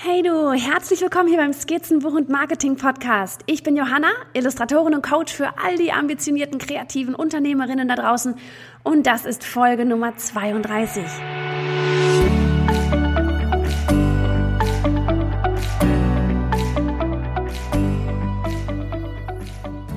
[0.00, 3.40] Hey du, herzlich willkommen hier beim Skizzenbuch und Marketing Podcast.
[3.46, 8.36] Ich bin Johanna, Illustratorin und Coach für all die ambitionierten kreativen Unternehmerinnen da draußen
[8.84, 11.02] und das ist Folge Nummer 32.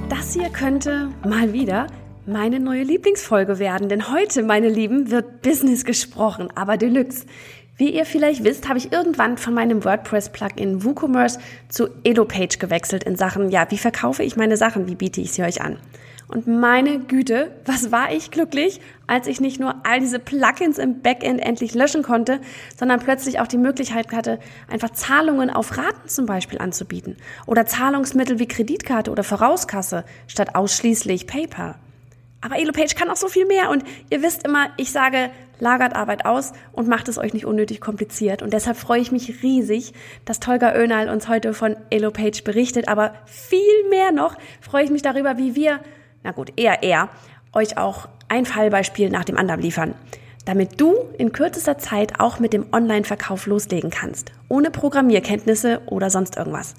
[0.10, 1.86] Das hier könnte mal wieder
[2.26, 7.26] meine neue Lieblingsfolge werden, denn heute, meine Lieben, wird Business gesprochen, aber Deluxe.
[7.82, 13.16] Wie ihr vielleicht wisst, habe ich irgendwann von meinem WordPress-Plugin WooCommerce zu EloPage gewechselt in
[13.16, 15.80] Sachen, ja, wie verkaufe ich meine Sachen, wie biete ich sie euch an?
[16.28, 21.02] Und meine Güte, was war ich glücklich, als ich nicht nur all diese Plugins im
[21.02, 22.40] Backend endlich löschen konnte,
[22.78, 24.38] sondern plötzlich auch die Möglichkeit hatte,
[24.70, 31.26] einfach Zahlungen auf Raten zum Beispiel anzubieten oder Zahlungsmittel wie Kreditkarte oder Vorauskasse statt ausschließlich
[31.26, 31.80] PayPal.
[32.42, 36.26] Aber EloPage kann auch so viel mehr und ihr wisst immer, ich sage, lagert Arbeit
[36.26, 38.42] aus und macht es euch nicht unnötig kompliziert.
[38.42, 39.94] Und deshalb freue ich mich riesig,
[40.26, 42.90] dass Tolga Önal uns heute von EloPage berichtet.
[42.90, 45.80] Aber viel mehr noch freue ich mich darüber, wie wir,
[46.24, 47.10] na gut, eher er,
[47.54, 49.94] euch auch ein Fallbeispiel nach dem anderen liefern.
[50.46, 54.32] Damit du in kürzester Zeit auch mit dem Online-Verkauf loslegen kannst.
[54.50, 56.74] Ohne Programmierkenntnisse oder sonst irgendwas.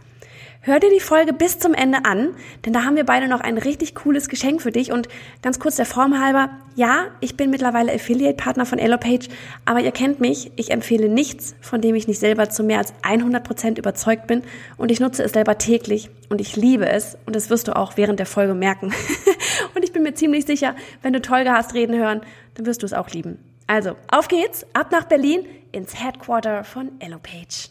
[0.64, 3.58] Hör dir die Folge bis zum Ende an, denn da haben wir beide noch ein
[3.58, 4.92] richtig cooles Geschenk für dich.
[4.92, 5.08] Und
[5.42, 9.28] ganz kurz der Form halber, ja, ich bin mittlerweile Affiliate-Partner von EloPage,
[9.64, 12.94] aber ihr kennt mich, ich empfehle nichts, von dem ich nicht selber zu mehr als
[13.02, 14.42] 100 Prozent überzeugt bin
[14.76, 17.96] und ich nutze es selber täglich und ich liebe es und das wirst du auch
[17.96, 18.94] während der Folge merken.
[19.74, 22.20] und ich bin mir ziemlich sicher, wenn du Tolga hast reden hören,
[22.54, 23.40] dann wirst du es auch lieben.
[23.66, 27.70] Also, auf geht's, ab nach Berlin ins Headquarter von EloPage.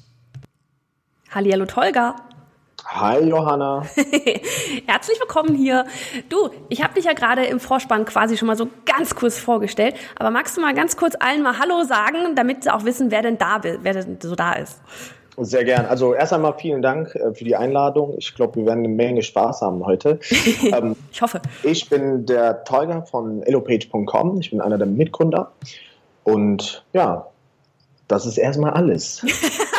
[1.30, 2.17] Hallihallo Tolga.
[2.85, 3.83] Hi Johanna.
[4.87, 5.85] Herzlich willkommen hier.
[6.29, 9.95] Du, ich habe dich ja gerade im Vorspann quasi schon mal so ganz kurz vorgestellt,
[10.17, 13.21] aber magst du mal ganz kurz allen mal Hallo sagen, damit sie auch wissen, wer
[13.21, 14.81] denn da, wer denn so da ist?
[15.38, 15.85] Sehr gern.
[15.85, 18.15] Also erst einmal vielen Dank äh, für die Einladung.
[18.17, 20.19] Ich glaube, wir werden eine Menge Spaß haben heute.
[20.63, 21.41] ähm, ich hoffe.
[21.63, 24.39] Ich bin der Tolga von ellopage.com.
[24.41, 25.51] Ich bin einer der Mitgründer.
[26.23, 27.27] Und ja,
[28.07, 29.25] das ist erstmal alles.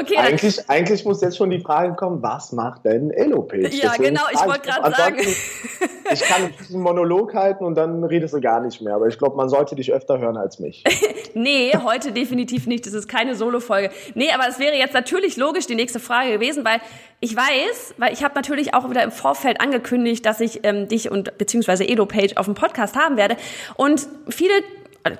[0.00, 0.16] okay.
[0.16, 3.68] Eigentlich, eigentlich muss jetzt schon die Frage kommen, was macht denn Elopage?
[3.68, 5.16] Ja, Deswegen genau, ich wollte gerade sagen.
[6.12, 8.94] ich kann diesen Monolog halten und dann redest du gar nicht mehr.
[8.94, 10.84] Aber ich glaube, man sollte dich öfter hören als mich.
[11.34, 12.86] nee, heute definitiv nicht.
[12.86, 13.90] Das ist keine Solo-Folge.
[14.14, 16.80] Nee, aber es wäre jetzt natürlich logisch die nächste Frage gewesen, weil
[17.20, 21.10] ich weiß, weil ich habe natürlich auch wieder im Vorfeld angekündigt, dass ich ähm, dich
[21.10, 23.36] und beziehungsweise EloPage auf dem Podcast haben werde.
[23.76, 24.52] Und viele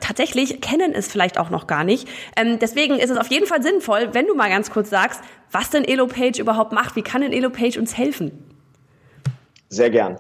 [0.00, 2.08] tatsächlich kennen es vielleicht auch noch gar nicht.
[2.36, 5.70] Ähm, deswegen ist es auf jeden Fall sinnvoll, wenn du mal ganz kurz sagst, was
[5.70, 6.96] denn EloPage überhaupt macht.
[6.96, 8.32] Wie kann denn EloPage uns helfen?
[9.68, 10.18] Sehr gern.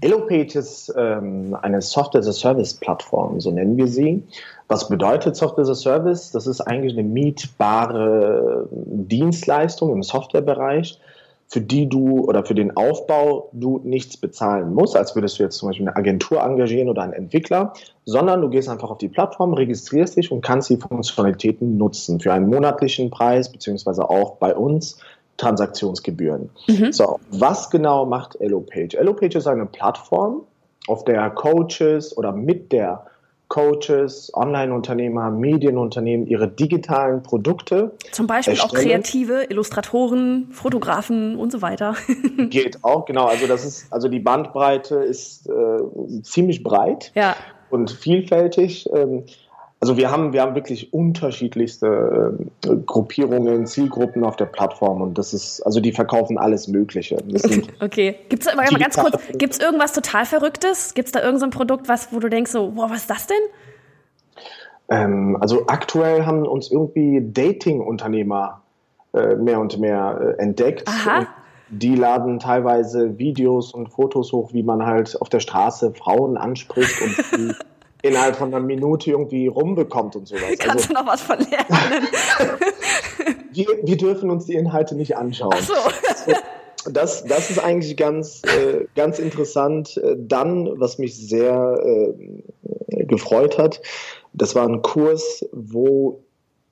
[0.00, 4.22] EloPage ist ähm, eine Software-as-a-Service-Plattform, so nennen wir sie.
[4.68, 6.30] Was bedeutet Software-as-a-Service?
[6.30, 11.00] Das ist eigentlich eine mietbare Dienstleistung im Softwarebereich,
[11.48, 15.56] für die du oder für den Aufbau du nichts bezahlen musst, als würdest du jetzt
[15.56, 17.72] zum Beispiel eine Agentur engagieren oder einen Entwickler,
[18.04, 22.32] sondern du gehst einfach auf die Plattform, registrierst dich und kannst die Funktionalitäten nutzen für
[22.34, 24.98] einen monatlichen Preis, beziehungsweise auch bei uns
[25.38, 26.50] Transaktionsgebühren.
[26.66, 26.92] Mhm.
[26.92, 28.98] So, was genau macht EloPage?
[28.98, 30.42] EloPage ist eine Plattform,
[30.88, 33.04] auf der Coaches oder mit der
[33.48, 37.92] Coaches, Online-Unternehmer, Medienunternehmen ihre digitalen Produkte.
[38.12, 38.70] Zum Beispiel erstellen.
[38.70, 41.94] auch Kreative, Illustratoren, Fotografen und so weiter.
[42.50, 43.26] Geht auch, genau.
[43.26, 47.36] Also das ist, also die Bandbreite ist äh, ziemlich breit ja.
[47.70, 48.88] und vielfältig.
[48.94, 49.24] Ähm,
[49.80, 55.32] also wir haben, wir haben wirklich unterschiedlichste äh, Gruppierungen, Zielgruppen auf der Plattform und das
[55.32, 57.18] ist, also die verkaufen alles Mögliche.
[57.80, 58.16] okay.
[58.28, 60.94] Gibt es mal ganz kurz, gibt's irgendwas total Verrücktes?
[60.94, 63.26] Gibt es da irgendein so Produkt, was, wo du denkst so, boah, was ist das
[63.28, 63.36] denn?
[64.88, 68.62] Ähm, also aktuell haben uns irgendwie Dating-Unternehmer
[69.14, 70.88] äh, mehr und mehr äh, entdeckt.
[70.88, 71.18] Aha.
[71.20, 71.28] Und
[71.70, 77.00] die laden teilweise Videos und Fotos hoch, wie man halt auf der Straße Frauen anspricht
[77.02, 77.56] und
[78.02, 80.42] innerhalb von einer Minute irgendwie rumbekommt und sowas.
[80.58, 82.08] Kannst also, du noch was von lernen?
[83.52, 85.54] wir, wir dürfen uns die Inhalte nicht anschauen.
[85.54, 86.32] Ach so.
[86.90, 89.96] Das, das ist eigentlich ganz, äh, ganz interessant.
[89.96, 93.80] Äh, dann, was mich sehr äh, gefreut hat,
[94.32, 96.22] das war ein Kurs, wo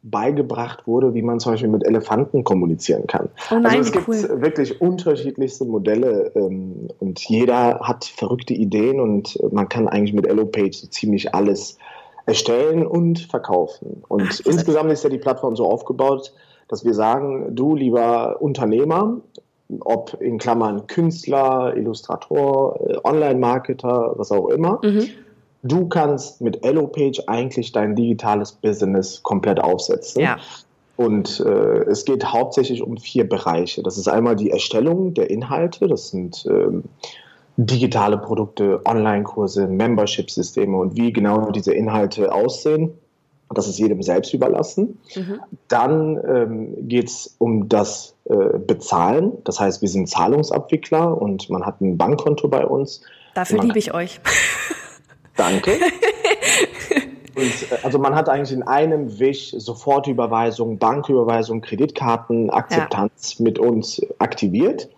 [0.02, 3.28] beigebracht wurde, wie man zum Beispiel mit Elefanten kommunizieren kann.
[3.50, 4.40] Oh nein, also es gibt cool.
[4.43, 10.75] wirklich unterschiedlichste Modelle ähm, und jeder hat verrückte Ideen und man kann eigentlich mit EloPage
[10.75, 11.78] so ziemlich alles
[12.26, 14.02] erstellen und verkaufen.
[14.08, 16.32] Und Ach, insgesamt ist ja die Plattform so aufgebaut,
[16.69, 19.20] dass wir sagen, du lieber Unternehmer,
[19.81, 25.08] ob in Klammern Künstler, Illustrator, äh, Online-Marketer, was auch immer, mhm
[25.66, 30.22] du kannst mit EloPage eigentlich dein digitales Business komplett aufsetzen.
[30.22, 30.38] Ja.
[30.96, 33.82] Und äh, es geht hauptsächlich um vier Bereiche.
[33.82, 36.84] Das ist einmal die Erstellung der Inhalte, das sind ähm,
[37.58, 42.92] digitale Produkte, Online-Kurse, Membership-Systeme und wie genau diese Inhalte aussehen.
[43.54, 44.98] Das ist jedem selbst überlassen.
[45.14, 45.40] Mhm.
[45.68, 49.32] Dann ähm, geht es um das äh, Bezahlen.
[49.44, 53.02] Das heißt, wir sind Zahlungsabwickler und man hat ein Bankkonto bei uns.
[53.34, 54.20] Dafür liebe ich euch.
[55.37, 55.73] Danke.
[57.37, 63.44] Und, äh, also man hat eigentlich in einem Wisch Sofortüberweisung, Banküberweisung, Kreditkarten, Akzeptanz ja.
[63.44, 64.88] mit uns aktiviert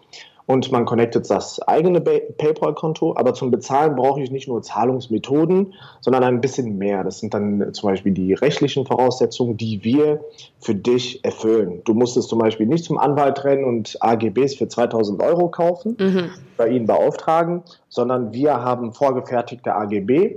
[0.48, 3.14] und man connectet das eigene PayPal-Konto.
[3.18, 7.04] Aber zum Bezahlen brauche ich nicht nur Zahlungsmethoden, sondern ein bisschen mehr.
[7.04, 10.24] Das sind dann zum Beispiel die rechtlichen Voraussetzungen, die wir
[10.58, 11.82] für dich erfüllen.
[11.84, 15.98] Du musst es zum Beispiel nicht zum Anwalt rennen und AGBs für 2000 Euro kaufen,
[16.00, 16.30] mhm.
[16.56, 20.36] bei ihnen beauftragen, sondern wir haben vorgefertigte AGB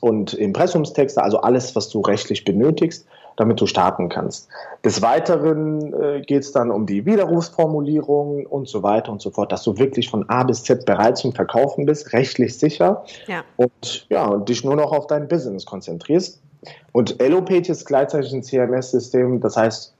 [0.00, 3.06] und Impressumstexte, also alles, was du rechtlich benötigst
[3.38, 4.48] damit du starten kannst.
[4.84, 9.52] Des Weiteren äh, geht es dann um die Widerrufsformulierung und so weiter und so fort,
[9.52, 13.44] dass du wirklich von A bis Z bereit zum Verkaufen bist, rechtlich sicher ja.
[13.56, 16.42] und ja, und dich nur noch auf dein Business konzentrierst.
[16.90, 19.94] Und Elopage ist gleichzeitig ein CMS-System, das heißt,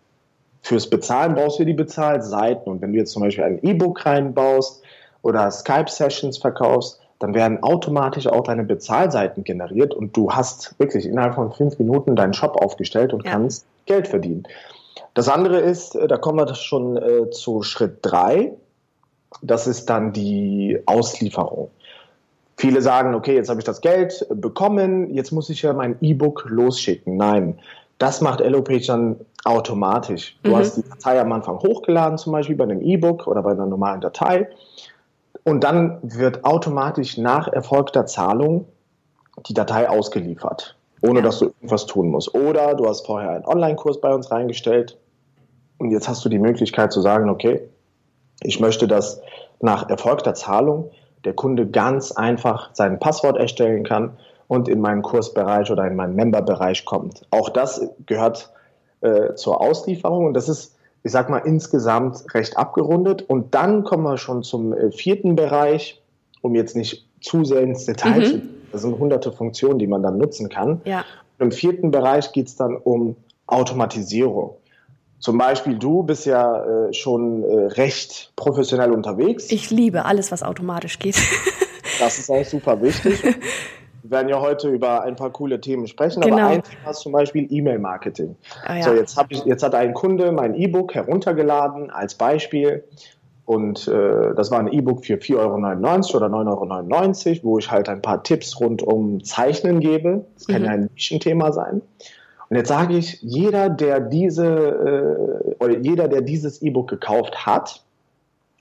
[0.62, 2.72] fürs Bezahlen brauchst du die Bezahlseiten.
[2.72, 4.82] Und wenn du jetzt zum Beispiel ein E-Book reinbaust
[5.22, 11.34] oder Skype-Sessions verkaufst, dann werden automatisch auch deine Bezahlseiten generiert und du hast wirklich innerhalb
[11.34, 13.32] von fünf Minuten deinen Shop aufgestellt und ja.
[13.32, 14.44] kannst Geld verdienen.
[15.14, 18.52] Das andere ist, äh, da kommen wir schon äh, zu Schritt drei.
[19.42, 21.70] Das ist dann die Auslieferung.
[22.56, 26.46] Viele sagen, okay, jetzt habe ich das Geld bekommen, jetzt muss ich ja mein E-Book
[26.48, 27.16] losschicken.
[27.16, 27.58] Nein,
[27.98, 30.36] das macht Elopage dann automatisch.
[30.42, 30.56] Du mhm.
[30.56, 34.00] hast die Datei am Anfang hochgeladen, zum Beispiel bei einem E-Book oder bei einer normalen
[34.00, 34.48] Datei.
[35.44, 38.66] Und dann wird automatisch nach erfolgter Zahlung
[39.46, 42.34] die Datei ausgeliefert, ohne dass du irgendwas tun musst.
[42.34, 44.98] Oder du hast vorher einen Online-Kurs bei uns reingestellt
[45.78, 47.68] und jetzt hast du die Möglichkeit zu sagen, okay,
[48.42, 49.20] ich möchte, dass
[49.60, 50.90] nach erfolgter Zahlung
[51.24, 56.14] der Kunde ganz einfach sein Passwort erstellen kann und in meinen Kursbereich oder in meinen
[56.14, 57.26] Memberbereich kommt.
[57.30, 58.52] Auch das gehört
[59.00, 63.22] äh, zur Auslieferung und das ist ich sag mal, insgesamt recht abgerundet.
[63.22, 66.02] Und dann kommen wir schon zum äh, vierten Bereich,
[66.42, 68.24] um jetzt nicht zu sehr ins Detail mhm.
[68.24, 68.54] zu gehen.
[68.72, 70.80] Das sind hunderte Funktionen, die man dann nutzen kann.
[70.84, 71.04] Ja.
[71.38, 73.16] Im vierten Bereich geht es dann um
[73.46, 74.56] Automatisierung.
[75.20, 79.50] Zum Beispiel, du bist ja äh, schon äh, recht professionell unterwegs.
[79.50, 81.16] Ich liebe alles, was automatisch geht.
[81.98, 83.22] das ist auch super wichtig.
[84.08, 86.38] Wir werden ja heute über ein paar coole Themen sprechen, genau.
[86.38, 88.36] aber ein Thema ist zum Beispiel E-Mail-Marketing.
[88.64, 88.82] Ah, ja.
[88.82, 92.84] So, jetzt, ich, jetzt hat ein Kunde mein E-Book heruntergeladen als Beispiel.
[93.44, 95.56] Und äh, das war ein E-Book für 4,99 Euro
[96.16, 100.24] oder 9,99 Euro, wo ich halt ein paar Tipps rund um Zeichnen gebe.
[100.34, 100.66] Das kann mhm.
[100.66, 101.82] ja ein Nischenthema sein.
[102.48, 107.84] Und jetzt sage ich, jeder, der diese äh, oder jeder, der dieses E-Book gekauft hat,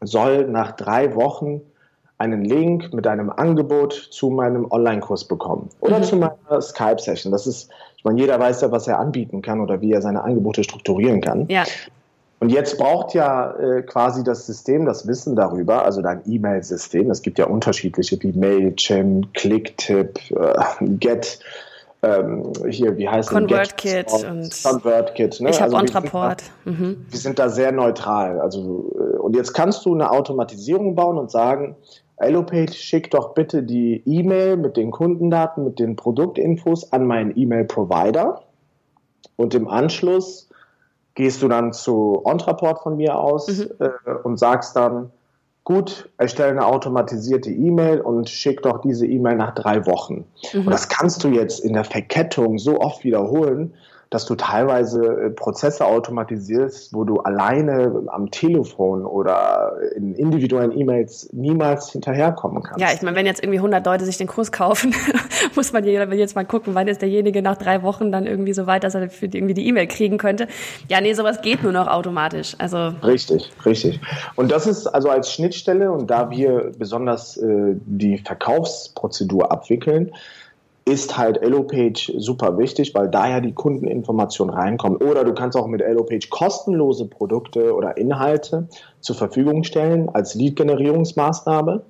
[0.01, 1.61] soll nach drei Wochen
[2.17, 6.03] einen Link mit einem Angebot zu meinem Online-Kurs bekommen oder mhm.
[6.03, 7.31] zu meiner Skype-Session.
[7.31, 10.23] Das ist, ich meine, jeder weiß ja, was er anbieten kann oder wie er seine
[10.23, 11.47] Angebote strukturieren kann.
[11.49, 11.63] Ja.
[12.39, 17.09] Und jetzt braucht ja äh, quasi das System das Wissen darüber, also dein E-Mail-System.
[17.09, 20.53] Es gibt ja unterschiedliche wie Mailchimp, Clicktip, äh,
[20.99, 21.39] Get,
[22.03, 25.41] ähm, hier, wie heißt ConvertKit und ConvertKit.
[25.41, 25.49] Ne?
[25.49, 26.43] Ich habe also Ontraport.
[26.63, 27.05] Wir, mhm.
[27.09, 28.39] wir sind da sehr neutral.
[28.39, 31.75] Also äh, und jetzt kannst du eine Automatisierung bauen und sagen,
[32.18, 38.42] Allopage, schick doch bitte die E-Mail mit den Kundendaten, mit den Produktinfos an meinen E-Mail-Provider.
[39.36, 40.50] Und im Anschluss
[41.14, 43.71] gehst du dann zu Ontraport von mir aus mhm.
[43.80, 45.12] äh, und sagst dann,
[45.64, 50.26] gut, erstelle eine automatisierte E-Mail und schick doch diese E-Mail nach drei Wochen.
[50.54, 50.62] Mhm.
[50.62, 53.74] Und das kannst du jetzt in der Verkettung so oft wiederholen,
[54.09, 61.30] dass du teilweise äh, Prozesse automatisierst, wo du alleine am Telefon oder in individuellen E-Mails
[61.33, 62.80] niemals hinterherkommen kannst.
[62.80, 64.95] Ja, ich meine, wenn jetzt irgendwie 100 Leute sich den Kurs kaufen,
[65.56, 68.83] muss man jetzt mal gucken, wann ist derjenige nach drei Wochen dann irgendwie so weit,
[68.83, 70.47] dass er für irgendwie die E-Mail kriegen könnte.
[70.87, 72.56] Ja, nee, sowas geht nur noch automatisch.
[72.59, 73.99] Also richtig, richtig.
[74.35, 80.11] Und das ist also als Schnittstelle und da wir besonders äh, die Verkaufsprozedur abwickeln,
[80.87, 84.97] ist halt Elopage super wichtig, weil da ja die Kundeninformationen reinkommen.
[85.01, 88.67] Oder du kannst auch mit Elopage kostenlose Produkte oder Inhalte
[89.01, 91.83] zur Verfügung stellen als Lead-Generierungsmaßnahme.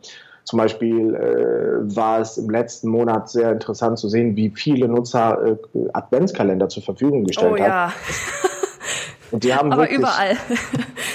[0.46, 5.46] Zum Beispiel äh, war es im letzten Monat sehr interessant zu sehen, wie viele Nutzer
[5.46, 5.58] äh,
[5.94, 7.70] Adventskalender zur Verfügung gestellt oh, haben.
[7.70, 7.94] Ja.
[9.32, 10.38] Und die haben Aber überall.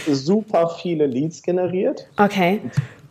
[0.06, 2.06] super viele Leads generiert.
[2.18, 2.60] Okay.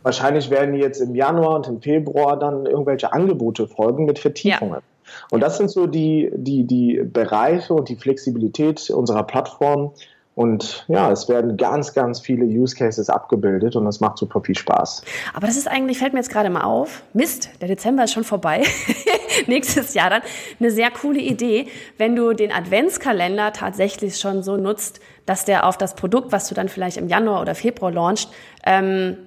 [0.02, 4.74] Wahrscheinlich werden jetzt im Januar und im Februar dann irgendwelche Angebote folgen mit Vertiefungen.
[4.74, 4.82] Ja.
[5.30, 9.92] Und das sind so die, die, die Bereiche und die Flexibilität unserer Plattform.
[10.34, 14.56] Und ja, es werden ganz, ganz viele Use Cases abgebildet und das macht super viel
[14.56, 15.04] Spaß.
[15.34, 18.24] Aber das ist eigentlich, fällt mir jetzt gerade mal auf, Mist, der Dezember ist schon
[18.24, 18.62] vorbei.
[19.46, 20.22] Nächstes Jahr dann.
[20.58, 21.66] Eine sehr coole Idee,
[21.98, 26.54] wenn du den Adventskalender tatsächlich schon so nutzt, dass der auf das Produkt, was du
[26.54, 28.30] dann vielleicht im Januar oder Februar launchst,
[28.64, 29.18] ähm,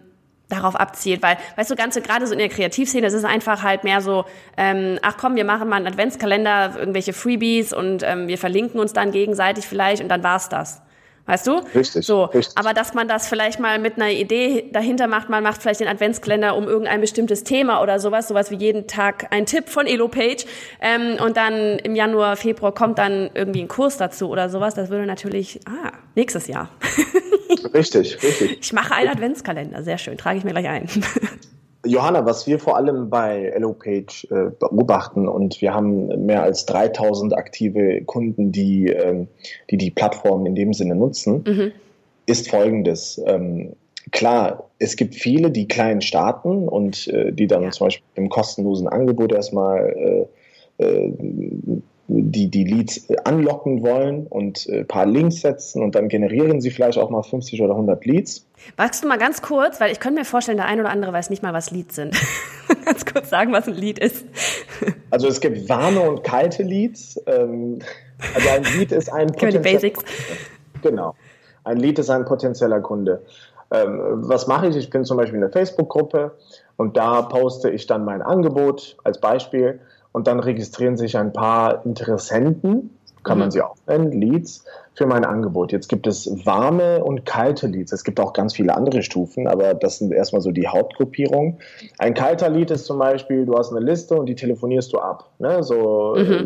[0.49, 3.83] darauf abzielt, weil, weißt du, ganze gerade so in der Kreativszene, es ist einfach halt
[3.83, 4.25] mehr so,
[4.57, 8.93] ähm, ach komm, wir machen mal einen Adventskalender, irgendwelche Freebies und ähm, wir verlinken uns
[8.93, 10.81] dann gegenseitig vielleicht und dann war's das.
[11.27, 11.61] Weißt du?
[11.73, 12.05] Richtig.
[12.05, 12.55] So, richtig.
[12.55, 15.87] aber dass man das vielleicht mal mit einer Idee dahinter macht, man macht vielleicht den
[15.87, 20.45] Adventskalender um irgendein bestimmtes Thema oder sowas, sowas wie jeden Tag ein Tipp von EloPage
[20.81, 24.89] ähm, und dann im Januar, Februar kommt dann irgendwie ein Kurs dazu oder sowas, das
[24.89, 26.69] würde natürlich, ah, nächstes Jahr.
[27.73, 28.59] richtig, richtig.
[28.61, 30.87] Ich mache einen Adventskalender, sehr schön, trage ich mir gleich ein.
[31.85, 37.37] Johanna, was wir vor allem bei EloPage äh, beobachten und wir haben mehr als 3000
[37.37, 39.27] aktive Kunden, die ähm,
[39.69, 41.71] die, die Plattform in dem Sinne nutzen, mhm.
[42.25, 43.21] ist folgendes.
[43.25, 43.73] Ähm,
[44.11, 47.71] klar, es gibt viele, die klein starten und äh, die dann ja.
[47.71, 50.27] zum Beispiel im kostenlosen Angebot erstmal
[50.77, 51.13] äh, äh
[52.07, 56.99] die, die Leads anlocken wollen und ein paar Links setzen und dann generieren sie vielleicht
[56.99, 58.45] auch mal 50 oder 100 Leads.
[58.77, 61.29] Magst du mal ganz kurz, weil ich könnte mir vorstellen, der ein oder andere weiß
[61.29, 62.15] nicht mal, was Leads sind.
[62.85, 64.25] ganz kurz sagen, was ein Lead ist.
[65.09, 67.21] also es gibt warme und kalte Leads.
[67.25, 67.79] Ähm,
[68.33, 70.03] also ein Lead ist ein potenzieller Basics.
[70.81, 71.15] Genau.
[71.63, 73.23] Ein Lead ist ein potenzieller Kunde.
[73.71, 74.75] Ähm, was mache ich?
[74.75, 76.37] Ich bin zum Beispiel in der Facebook-Gruppe
[76.77, 79.79] und da poste ich dann mein Angebot als Beispiel
[80.15, 83.39] und dann registrieren sich ein paar Interessenten, kann mhm.
[83.41, 85.73] man sie auch nennen, Leads, für mein Angebot.
[85.73, 87.91] Jetzt gibt es warme und kalte Leads.
[87.91, 91.57] Es gibt auch ganz viele andere Stufen, aber das sind erstmal so die Hauptgruppierungen.
[91.97, 95.31] Ein kalter Lead ist zum Beispiel, du hast eine Liste und die telefonierst du ab.
[95.39, 95.61] Ne?
[95.63, 96.45] So mhm.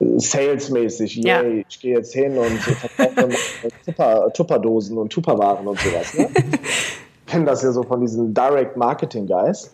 [0.00, 1.42] äh, salesmäßig, ja.
[1.42, 3.36] yay, ich gehe jetzt hin und verkaufe
[3.86, 6.18] Tupper, Tupperdosen und Tupperwaren und sowas.
[6.18, 6.28] Ne?
[7.28, 9.72] kennen das ja so von diesen Direct Marketing Guys.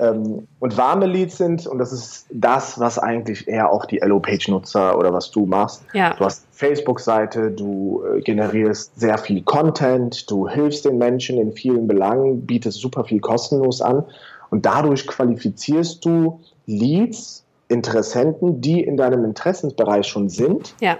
[0.00, 4.96] Ähm, und warme Leads sind, und das ist das, was eigentlich eher auch die Hello-Page-Nutzer
[4.96, 5.82] oder was du machst.
[5.92, 6.14] Ja.
[6.14, 11.88] Du hast Facebook-Seite, du äh, generierst sehr viel Content, du hilfst den Menschen in vielen
[11.88, 14.04] Belangen, bietest super viel kostenlos an
[14.50, 20.74] und dadurch qualifizierst du Leads, Interessenten, die in deinem Interessensbereich schon sind.
[20.80, 20.96] Ja.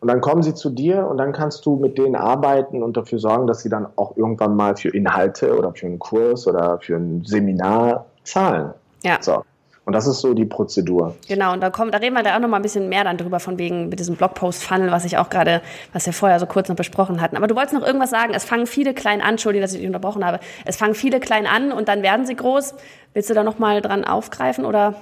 [0.00, 3.18] Und dann kommen sie zu dir und dann kannst du mit denen arbeiten und dafür
[3.18, 6.96] sorgen, dass sie dann auch irgendwann mal für Inhalte oder für einen Kurs oder für
[6.96, 8.74] ein Seminar zahlen.
[9.02, 9.18] Ja.
[9.20, 9.44] So.
[9.90, 11.16] Und das ist so die Prozedur.
[11.26, 13.16] Genau, und da kommt, da reden wir da auch noch mal ein bisschen mehr dann
[13.16, 15.62] drüber, von wegen mit diesem Blogpost-Funnel, was ich auch gerade,
[15.92, 17.36] was wir vorher so kurz noch besprochen hatten.
[17.36, 18.32] Aber du wolltest noch irgendwas sagen.
[18.34, 20.38] Es fangen viele klein an, Entschuldigung, dass ich dich unterbrochen habe.
[20.64, 22.74] Es fangen viele klein an und dann werden sie groß.
[23.14, 24.94] Willst du da noch mal dran aufgreifen oder?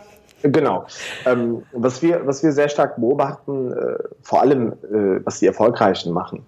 [0.42, 0.86] Genau.
[1.26, 6.12] Ähm, was, wir, was wir sehr stark beobachten, äh, vor allem äh, was die Erfolgreichen
[6.12, 6.46] machen,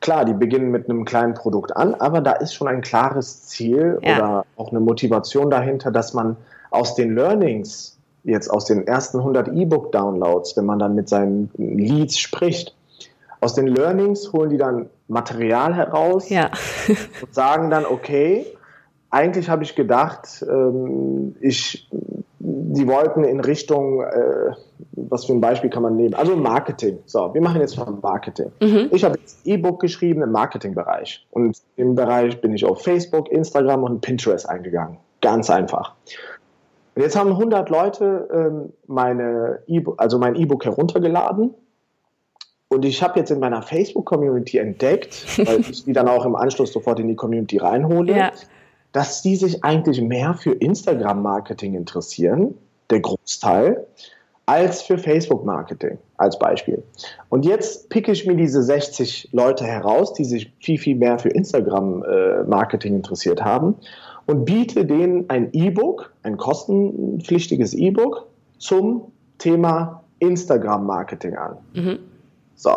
[0.00, 3.98] klar, die beginnen mit einem kleinen Produkt an, aber da ist schon ein klares Ziel
[4.02, 4.16] ja.
[4.16, 6.36] oder auch eine Motivation dahinter, dass man
[6.70, 12.18] aus den Learnings, jetzt aus den ersten 100 E-Book-Downloads, wenn man dann mit seinen Leads
[12.18, 12.74] spricht,
[13.40, 16.50] aus den Learnings holen die dann Material heraus ja.
[17.22, 18.46] und sagen dann, okay,
[19.10, 21.88] eigentlich habe ich gedacht, ähm, ich
[22.42, 24.52] die wollten in Richtung, äh,
[24.92, 26.14] was für ein Beispiel kann man nehmen?
[26.14, 26.98] Also Marketing.
[27.04, 28.50] So, wir machen jetzt mal Marketing.
[28.62, 28.88] Mhm.
[28.92, 31.26] Ich habe jetzt E-Book geschrieben im Marketingbereich.
[31.30, 34.96] Und im Bereich bin ich auf Facebook, Instagram und Pinterest eingegangen.
[35.20, 35.94] Ganz einfach.
[36.94, 41.52] Und jetzt haben 100 Leute ähm, meine e also mein E-Book heruntergeladen.
[42.68, 46.72] Und ich habe jetzt in meiner Facebook-Community entdeckt, weil ich die dann auch im Anschluss
[46.72, 48.32] sofort in die Community reinhole, ja
[48.92, 52.54] dass die sich eigentlich mehr für Instagram-Marketing interessieren,
[52.90, 53.86] der Großteil,
[54.46, 56.82] als für Facebook-Marketing als Beispiel.
[57.28, 61.28] Und jetzt picke ich mir diese 60 Leute heraus, die sich viel, viel mehr für
[61.28, 63.76] Instagram-Marketing interessiert haben
[64.26, 68.26] und biete denen ein E-Book, ein kostenpflichtiges E-Book
[68.58, 71.56] zum Thema Instagram-Marketing an.
[71.74, 71.98] Mhm.
[72.56, 72.74] So.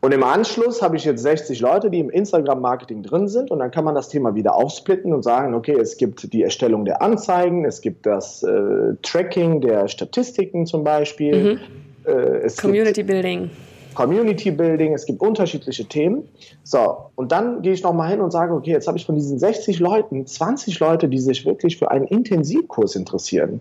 [0.00, 3.72] Und im Anschluss habe ich jetzt 60 Leute, die im Instagram-Marketing drin sind und dann
[3.72, 7.64] kann man das Thema wieder aufsplitten und sagen, okay, es gibt die Erstellung der Anzeigen,
[7.64, 11.54] es gibt das äh, Tracking der Statistiken zum Beispiel.
[11.54, 12.10] Mhm.
[12.10, 13.50] Äh, Community Building.
[13.94, 16.28] Community Building, es gibt unterschiedliche Themen.
[16.62, 19.40] So, und dann gehe ich nochmal hin und sage, okay, jetzt habe ich von diesen
[19.40, 23.60] 60 Leuten 20 Leute, die sich wirklich für einen Intensivkurs interessieren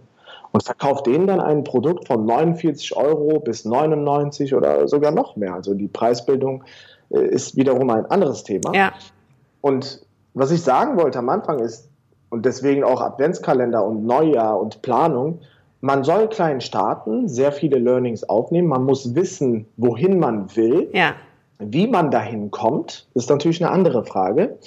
[0.52, 5.54] und verkauft denen dann ein Produkt von 49 Euro bis 99 oder sogar noch mehr.
[5.54, 6.64] Also die Preisbildung
[7.10, 8.74] äh, ist wiederum ein anderes Thema.
[8.74, 8.94] Ja.
[9.62, 10.02] Und
[10.34, 11.90] was ich sagen wollte am Anfang ist,
[12.30, 15.40] und deswegen auch Adventskalender und Neujahr und Planung,
[15.82, 18.68] man soll klein starten, sehr viele Learnings aufnehmen.
[18.68, 20.90] Man muss wissen, wohin man will.
[20.94, 21.14] Ja.
[21.60, 24.58] Wie man dahin kommt, ist natürlich eine andere Frage.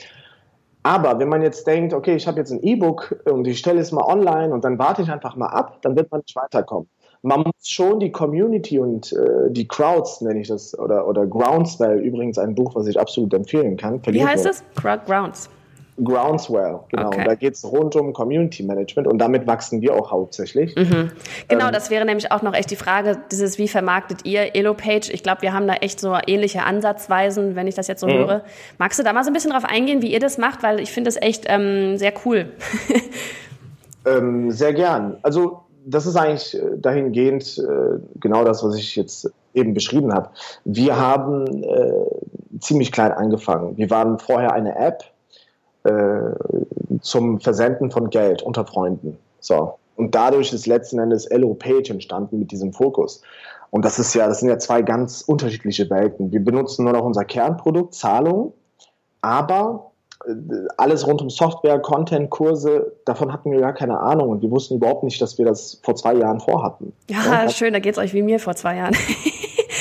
[0.83, 3.93] Aber wenn man jetzt denkt, okay, ich habe jetzt ein E-Book und ich stelle es
[3.93, 6.89] mal online und dann warte ich einfach mal ab, dann wird man nicht weiterkommen.
[7.23, 12.01] Man muss schon die Community und äh, die Crowds, nenne ich das, oder, oder Groundswell,
[12.01, 14.01] übrigens ein Buch, was ich absolut empfehlen kann.
[14.07, 14.65] Wie heißt es?
[14.75, 15.51] Grounds.
[16.03, 17.09] Groundswell, genau.
[17.09, 17.25] Okay.
[17.25, 20.75] Da geht es rund um Community Management und damit wachsen wir auch hauptsächlich.
[20.77, 21.11] Mhm.
[21.49, 25.11] Genau, ähm, das wäre nämlich auch noch echt die Frage, dieses, wie vermarktet ihr EloPage?
[25.13, 28.13] Ich glaube, wir haben da echt so ähnliche Ansatzweisen, wenn ich das jetzt so mhm.
[28.13, 28.45] höre.
[28.79, 30.63] Magst du da mal so ein bisschen drauf eingehen, wie ihr das macht?
[30.63, 32.53] Weil ich finde das echt ähm, sehr cool.
[34.07, 35.19] ähm, sehr gern.
[35.23, 40.31] Also das ist eigentlich äh, dahingehend äh, genau das, was ich jetzt eben beschrieben habe.
[40.65, 43.77] Wir haben äh, ziemlich klein angefangen.
[43.77, 45.05] Wir waren vorher eine App,
[47.01, 49.19] zum Versenden von Geld unter Freunden.
[49.41, 49.75] So.
[49.97, 53.23] Und dadurch ist letzten Endes Elo Page entstanden mit diesem Fokus.
[53.71, 56.33] Und das ist ja, das sind ja zwei ganz unterschiedliche Welten.
[56.33, 58.53] Wir benutzen nur noch unser Kernprodukt, Zahlung,
[59.21, 59.93] aber
[60.27, 60.33] äh,
[60.77, 64.77] alles rund um Software, Content, Kurse, davon hatten wir gar keine Ahnung und wir wussten
[64.77, 66.93] überhaupt nicht, dass wir das vor zwei Jahren vorhatten.
[67.09, 68.97] Ja, ja schön, da geht es euch wie mir vor zwei Jahren.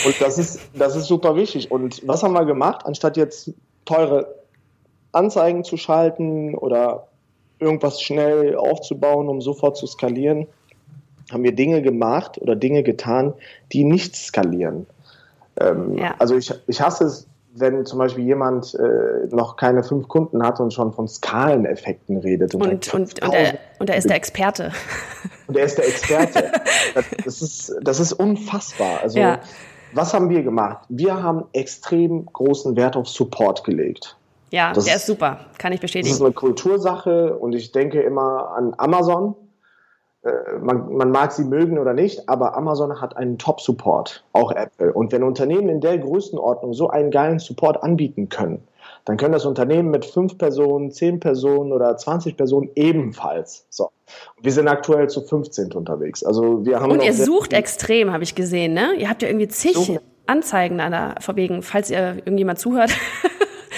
[0.06, 1.72] und das ist, das ist super wichtig.
[1.72, 2.86] Und was haben wir gemacht?
[2.86, 3.52] Anstatt jetzt
[3.86, 4.39] teure
[5.12, 7.08] Anzeigen zu schalten oder
[7.60, 10.48] irgendwas schnell aufzubauen, um sofort zu skalieren,
[11.32, 13.34] haben wir Dinge gemacht oder Dinge getan,
[13.72, 14.88] die nicht skalieren.
[15.60, 16.16] Ähm, ja.
[16.18, 20.60] Also ich, ich hasse es, wenn zum Beispiel jemand äh, noch keine fünf Kunden hat
[20.60, 22.56] und schon von Skaleneffekten redet.
[22.56, 24.72] Und, und, und, und, er, und er ist der Experte.
[25.48, 26.52] Und er ist der Experte.
[27.26, 29.02] das, ist, das ist unfassbar.
[29.02, 29.40] Also ja.
[29.94, 30.86] was haben wir gemacht?
[30.90, 34.16] Wir haben extrem großen Wert auf Support gelegt.
[34.52, 36.10] Ja, das der ist, super, kann ich bestätigen.
[36.10, 39.36] Das ist eine Kultursache und ich denke immer an Amazon.
[40.24, 44.92] Äh, man, man, mag sie mögen oder nicht, aber Amazon hat einen Top-Support, auch Apple.
[44.92, 48.68] Und wenn Unternehmen in der Größenordnung so einen geilen Support anbieten können,
[49.06, 53.66] dann können das Unternehmen mit fünf Personen, zehn Personen oder 20 Personen ebenfalls.
[53.70, 53.90] So.
[54.42, 56.24] wir sind aktuell zu 15 unterwegs.
[56.24, 58.94] Also wir haben Und ihr sucht extrem, habe ich gesehen, ne?
[58.98, 60.00] Ihr habt ja irgendwie zig.
[60.28, 62.92] Anzeigen an der, wegen, falls ihr irgendjemand zuhört.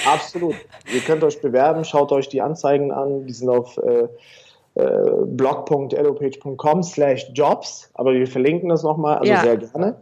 [0.05, 0.55] Absolut.
[0.93, 4.07] Ihr könnt euch bewerben, schaut euch die Anzeigen an, die sind auf äh,
[4.75, 9.41] äh, blog.elopage.com slash jobs, aber wir verlinken das nochmal, also ja.
[9.41, 10.01] sehr gerne.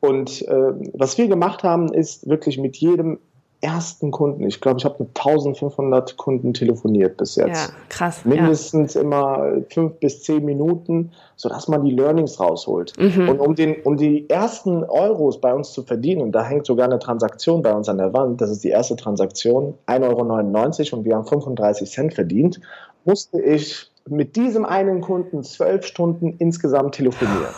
[0.00, 3.18] Und äh, was wir gemacht haben, ist wirklich mit jedem
[3.62, 4.44] ersten Kunden.
[4.44, 7.68] Ich glaube, ich habe mit 1500 Kunden telefoniert bis jetzt.
[7.68, 8.24] Ja, krass.
[8.24, 9.00] Mindestens ja.
[9.00, 12.92] immer fünf bis zehn Minuten, sodass man die Learnings rausholt.
[12.98, 13.28] Mhm.
[13.28, 16.86] Und um, den, um die ersten Euros bei uns zu verdienen, und da hängt sogar
[16.86, 21.04] eine Transaktion bei uns an der Wand, das ist die erste Transaktion, 1,99 Euro und
[21.04, 22.60] wir haben 35 Cent verdient,
[23.04, 27.54] musste ich mit diesem einen Kunden zwölf Stunden insgesamt telefonieren.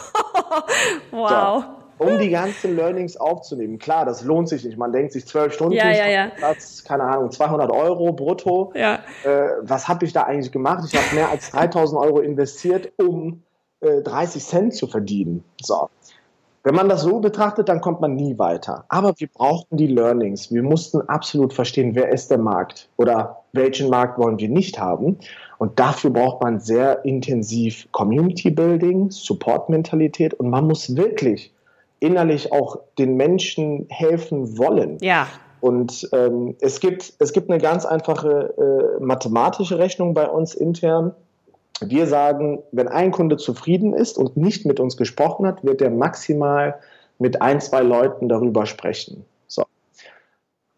[1.10, 1.64] wow.
[1.64, 3.78] So um die ganzen Learnings aufzunehmen.
[3.78, 4.78] Klar, das lohnt sich nicht.
[4.78, 6.28] Man denkt sich zwölf Stunden, ja, ja, ja.
[6.36, 8.72] Platz, keine Ahnung, 200 Euro brutto.
[8.74, 9.00] Ja.
[9.24, 10.84] Äh, was habe ich da eigentlich gemacht?
[10.90, 13.42] Ich habe mehr als 3000 Euro investiert, um
[13.80, 15.44] äh, 30 Cent zu verdienen.
[15.60, 15.88] So.
[16.66, 18.86] Wenn man das so betrachtet, dann kommt man nie weiter.
[18.88, 20.50] Aber wir brauchten die Learnings.
[20.50, 25.18] Wir mussten absolut verstehen, wer ist der Markt oder welchen Markt wollen wir nicht haben.
[25.58, 31.52] Und dafür braucht man sehr intensiv Community Building, Support-Mentalität und man muss wirklich
[32.04, 34.98] innerlich auch den Menschen helfen wollen.
[35.00, 35.26] Ja.
[35.60, 41.14] Und ähm, es, gibt, es gibt eine ganz einfache äh, mathematische Rechnung bei uns intern.
[41.80, 45.88] Wir sagen, wenn ein Kunde zufrieden ist und nicht mit uns gesprochen hat, wird er
[45.88, 46.78] maximal
[47.18, 49.24] mit ein, zwei Leuten darüber sprechen.
[49.46, 49.64] So.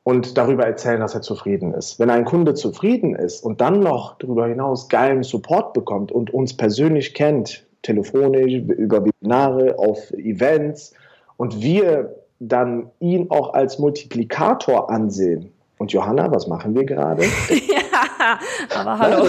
[0.04, 1.98] Und darüber erzählen, dass er zufrieden ist.
[1.98, 6.56] Wenn ein Kunde zufrieden ist und dann noch darüber hinaus geilen Support bekommt und uns
[6.56, 10.94] persönlich kennt, telefonisch, über Webinare, auf Events,
[11.37, 15.53] und wir dann ihn auch als Multiplikator ansehen.
[15.79, 17.22] Und Johanna, was machen wir gerade?
[17.51, 18.38] ja,
[18.75, 19.25] aber hallo.
[19.25, 19.27] Ja,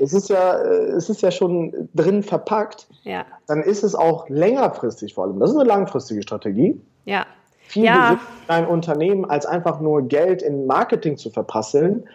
[0.00, 2.88] es, ist ja, es ist ja schon drin verpackt.
[3.04, 3.24] Ja.
[3.46, 5.38] Dann ist es auch längerfristig vor allem.
[5.38, 6.80] Das ist eine langfristige Strategie.
[7.04, 7.26] Ja.
[7.60, 8.18] Viel ja.
[8.48, 12.08] ein Unternehmen, als einfach nur Geld in Marketing zu verprasseln.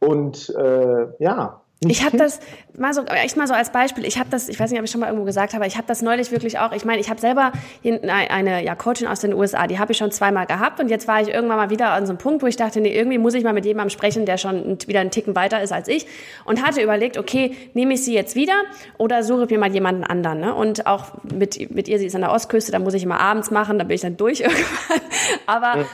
[0.00, 2.40] Und äh, ja, ich habe das
[2.76, 4.04] mal so, echt mal so als Beispiel.
[4.04, 5.86] Ich habe das, ich weiß nicht, ob ich schon mal irgendwo gesagt habe, ich habe
[5.86, 6.72] das neulich wirklich auch.
[6.72, 7.52] Ich meine, ich habe selber
[7.84, 11.20] eine ja, Coachin aus den USA, die habe ich schon zweimal gehabt und jetzt war
[11.20, 13.44] ich irgendwann mal wieder an so einem Punkt, wo ich dachte, nee, irgendwie muss ich
[13.44, 16.06] mal mit jemandem sprechen, der schon wieder einen Ticken weiter ist als ich
[16.44, 18.54] und hatte überlegt, okay, nehme ich sie jetzt wieder
[18.96, 20.40] oder suche ich mir mal jemanden anderen.
[20.40, 20.54] Ne?
[20.54, 23.52] Und auch mit mit ihr, sie ist an der Ostküste, da muss ich immer abends
[23.52, 25.00] machen, da bin ich dann durch irgendwann.
[25.46, 25.84] Aber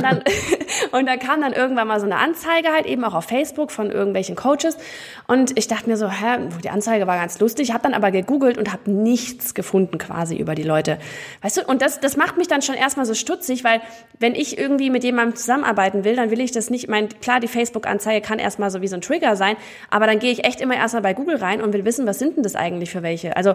[0.00, 0.22] dann
[0.92, 3.90] und da kam dann irgendwann mal so eine Anzeige halt eben auch auf Facebook von
[3.90, 4.78] irgendwelchen Coaches
[5.26, 8.58] und ich dachte mir so, hä, die Anzeige war ganz lustig, habe dann aber gegoogelt
[8.58, 10.98] und habe nichts gefunden quasi über die Leute.
[11.42, 13.80] Weißt du, und das, das macht mich dann schon erstmal so stutzig, weil
[14.18, 17.40] wenn ich irgendwie mit jemandem zusammenarbeiten will, dann will ich das nicht, ich meine, klar,
[17.40, 19.56] die Facebook-Anzeige kann erstmal so wie so ein Trigger sein,
[19.90, 22.36] aber dann gehe ich echt immer erstmal bei Google rein und will wissen, was sind
[22.36, 23.36] denn das eigentlich für welche?
[23.36, 23.54] Also,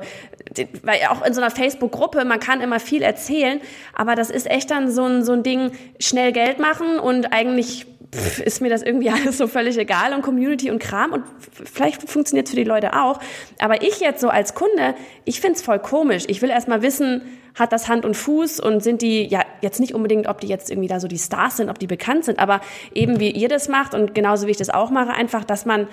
[0.84, 3.62] weil auch in so einer Facebook-Gruppe, man kann immer viel erzählen,
[3.96, 7.86] aber das ist echt dann so ein, so ein Ding, schnell Geld machen und eigentlich
[8.14, 12.10] pff, ist mir das irgendwie alles so völlig egal und Community und Kram und vielleicht
[12.10, 13.20] funktioniert es für die Leute auch.
[13.60, 14.96] Aber ich jetzt so als Kunde,
[15.26, 16.24] ich find's voll komisch.
[16.28, 17.22] Ich will erstmal wissen,
[17.56, 20.70] hat das Hand und Fuß und sind die, ja, jetzt nicht unbedingt, ob die jetzt
[20.70, 22.62] irgendwie da so die Stars sind, ob die bekannt sind, aber
[22.94, 25.88] eben wie ihr das macht und genauso wie ich das auch mache, einfach, dass man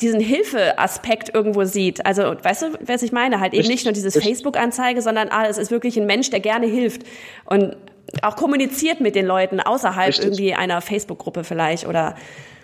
[0.00, 2.04] diesen Hilfeaspekt irgendwo sieht.
[2.04, 3.38] Also, weißt du, was ich meine?
[3.38, 6.66] Halt eben nicht nur dieses Facebook-Anzeige, sondern ah, es ist wirklich ein Mensch, der gerne
[6.66, 7.02] hilft
[7.44, 7.76] und
[8.22, 10.24] auch kommuniziert mit den Leuten außerhalb Richtig.
[10.24, 12.14] irgendwie einer Facebook-Gruppe vielleicht oder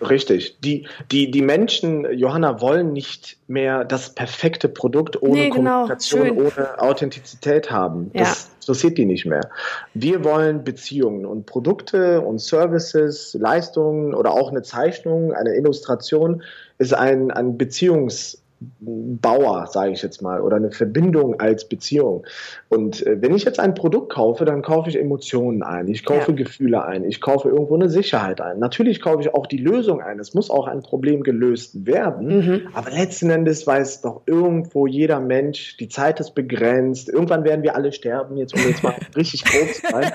[0.09, 0.59] Richtig.
[0.61, 5.83] Die, die, die Menschen, Johanna, wollen nicht mehr das perfekte Produkt ohne nee, genau.
[5.83, 6.39] Kommunikation, Schön.
[6.39, 8.11] ohne Authentizität haben.
[8.15, 8.55] Das ja.
[8.61, 9.51] interessiert die nicht mehr.
[9.93, 16.43] Wir wollen Beziehungen und Produkte und Services, Leistungen oder auch eine Zeichnung, eine Illustration
[16.79, 22.27] ist ein, ein Beziehungs- Bauer, sage ich jetzt mal, oder eine Verbindung als Beziehung.
[22.69, 26.33] Und äh, wenn ich jetzt ein Produkt kaufe, dann kaufe ich Emotionen ein, ich kaufe
[26.33, 26.37] ja.
[26.37, 28.59] Gefühle ein, ich kaufe irgendwo eine Sicherheit ein.
[28.59, 30.19] Natürlich kaufe ich auch die Lösung ein.
[30.19, 32.27] Es muss auch ein Problem gelöst werden.
[32.27, 32.69] Mhm.
[32.75, 37.09] Aber letzten Endes weiß doch irgendwo jeder Mensch, die Zeit ist begrenzt.
[37.09, 40.13] Irgendwann werden wir alle sterben, jetzt um jetzt mal richtig grob zu sein.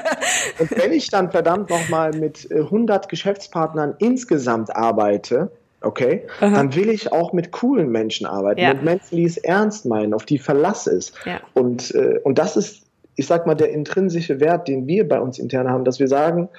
[0.59, 5.49] Und wenn ich dann verdammt nochmal mit 100 äh, Geschäftspartnern insgesamt arbeite,
[5.85, 6.55] okay, Aha.
[6.55, 8.73] dann will ich auch mit coolen Menschen arbeiten, ja.
[8.73, 11.15] mit Menschen, die es ernst meinen, auf die Verlass ist.
[11.25, 11.39] Ja.
[11.53, 12.83] Und, äh, und das ist,
[13.15, 16.49] ich sag mal, der intrinsische Wert, den wir bei uns intern haben, dass wir sagen,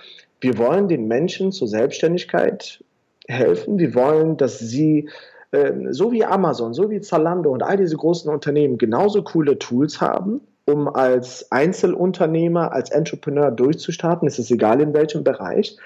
[0.41, 2.83] wir wollen den Menschen zur Selbstständigkeit
[3.29, 3.79] helfen.
[3.79, 5.09] Wir wollen, dass sie
[5.51, 10.01] äh, so wie Amazon, so wie Zalando und all diese großen Unternehmen genauso coole Tools
[10.01, 14.27] haben, um als Einzelunternehmer, als Entrepreneur durchzustarten.
[14.29, 15.77] Es ist egal in welchem Bereich.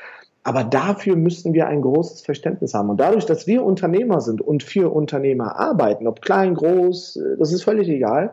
[0.42, 2.88] Aber dafür müssen wir ein großes Verständnis haben.
[2.88, 7.52] Und dadurch, dass wir Unternehmer sind und für Unternehmer arbeiten, ob klein, groß, äh, das
[7.52, 8.32] ist völlig egal,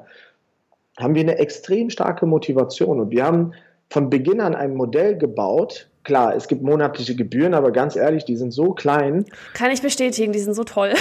[0.97, 2.99] haben wir eine extrem starke Motivation.
[2.99, 3.53] Und wir haben
[3.89, 5.89] von Beginn an ein Modell gebaut.
[6.03, 9.25] Klar, es gibt monatliche Gebühren, aber ganz ehrlich, die sind so klein.
[9.53, 10.93] Kann ich bestätigen, die sind so toll.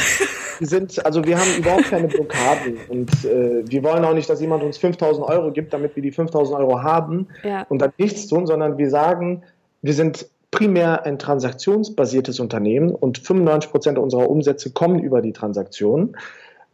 [0.59, 4.41] Die sind, also wir haben überhaupt keine Blockaden und äh, wir wollen auch nicht, dass
[4.41, 7.67] jemand uns 5000 Euro gibt, damit wir die 5000 Euro haben ja.
[7.69, 9.43] und dann nichts tun, sondern wir sagen,
[9.83, 16.17] wir sind primär ein transaktionsbasiertes Unternehmen und 95 Prozent unserer Umsätze kommen über die Transaktionen.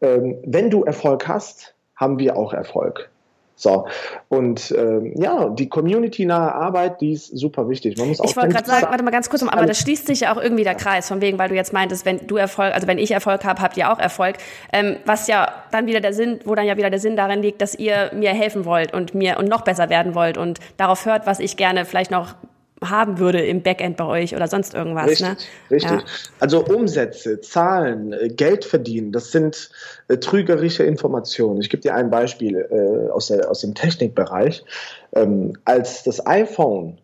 [0.00, 3.10] Ähm, wenn du Erfolg hast, haben wir auch Erfolg.
[3.56, 3.86] So,
[4.28, 7.96] und ähm, ja, die community-nahe Arbeit, die ist super wichtig.
[7.98, 10.34] Man muss ich wollte gerade sagen, warte mal ganz kurz, aber das schließt sich ja
[10.34, 12.98] auch irgendwie der Kreis, von wegen, weil du jetzt meintest, wenn du Erfolg, also wenn
[12.98, 14.36] ich Erfolg habe, habt ihr auch Erfolg.
[14.72, 17.60] Ähm, was ja dann wieder der Sinn, wo dann ja wieder der Sinn darin liegt,
[17.60, 21.26] dass ihr mir helfen wollt und mir und noch besser werden wollt und darauf hört,
[21.26, 22.34] was ich gerne vielleicht noch
[22.82, 25.08] haben würde im Backend bei euch oder sonst irgendwas.
[25.08, 25.36] Richtig, ne?
[25.70, 25.90] richtig.
[25.90, 26.04] Ja.
[26.40, 29.70] Also Umsätze, Zahlen, äh, Geld verdienen, das sind
[30.08, 31.60] äh, trügerische Informationen.
[31.60, 34.64] Ich gebe dir ein Beispiel äh, aus, der, aus dem Technikbereich.
[35.14, 36.98] Ähm, als das iPhone,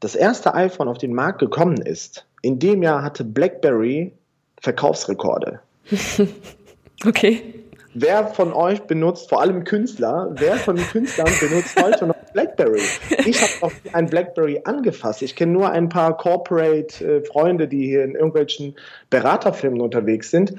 [0.00, 4.12] das erste iPhone auf den Markt gekommen ist, in dem Jahr hatte BlackBerry
[4.60, 5.60] Verkaufsrekorde.
[7.06, 7.61] okay.
[7.94, 12.80] Wer von euch benutzt, vor allem Künstler, wer von den Künstlern benutzt heute noch BlackBerry?
[13.26, 15.22] Ich habe noch ein BlackBerry angefasst.
[15.22, 18.76] Ich kenne nur ein paar Corporate-Freunde, die hier in irgendwelchen
[19.10, 20.54] Beraterfirmen unterwegs sind.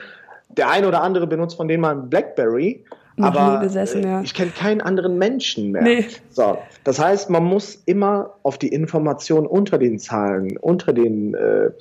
[0.49, 2.85] Der eine oder andere benutzt von denen mal ein BlackBerry.
[3.19, 4.21] aber besessen, ja.
[4.21, 5.81] ich kenne keinen anderen Menschen mehr.
[5.81, 6.05] Nee.
[6.29, 11.71] So, das heißt, man muss immer auf die Information unter den Zahlen, unter den, äh,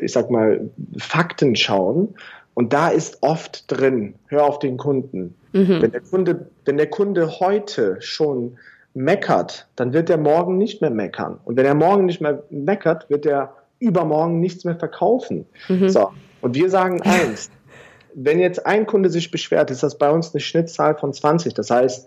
[0.00, 2.14] ich sag mal, Fakten schauen
[2.54, 5.34] und da ist oft drin, hör auf den Kunden.
[5.52, 5.82] Mhm.
[5.82, 8.58] Wenn, der Kunde wenn der Kunde heute schon
[8.94, 11.38] meckert, dann wird er morgen nicht mehr meckern.
[11.44, 15.46] Und wenn er morgen nicht mehr meckert, wird er übermorgen nichts mehr verkaufen.
[15.68, 15.88] Mhm.
[15.88, 16.10] So.
[16.40, 17.50] Und wir sagen eins,
[18.14, 21.54] wenn jetzt ein Kunde sich beschwert, ist das bei uns eine Schnittzahl von 20.
[21.54, 22.06] Das heißt,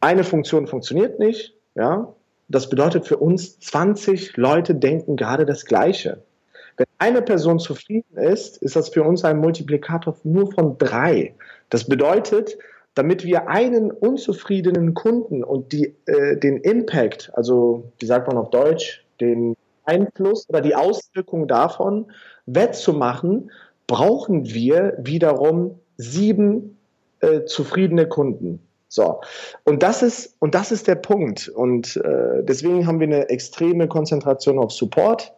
[0.00, 2.12] eine Funktion funktioniert nicht, ja.
[2.48, 6.22] Das bedeutet für uns, 20 Leute denken gerade das Gleiche.
[6.76, 11.34] Wenn eine Person zufrieden ist, ist das für uns ein Multiplikator nur von drei.
[11.70, 12.58] Das bedeutet,
[12.94, 18.50] damit wir einen unzufriedenen Kunden und die, äh, den Impact, also wie sagt man auf
[18.50, 22.06] Deutsch, den Einfluss oder die Auswirkung davon
[22.46, 23.50] wettzumachen,
[23.86, 26.78] brauchen wir wiederum sieben
[27.20, 28.60] äh, zufriedene Kunden.
[28.88, 29.20] So,
[29.64, 31.48] und das ist, und das ist der Punkt.
[31.48, 35.34] Und äh, deswegen haben wir eine extreme Konzentration auf Support,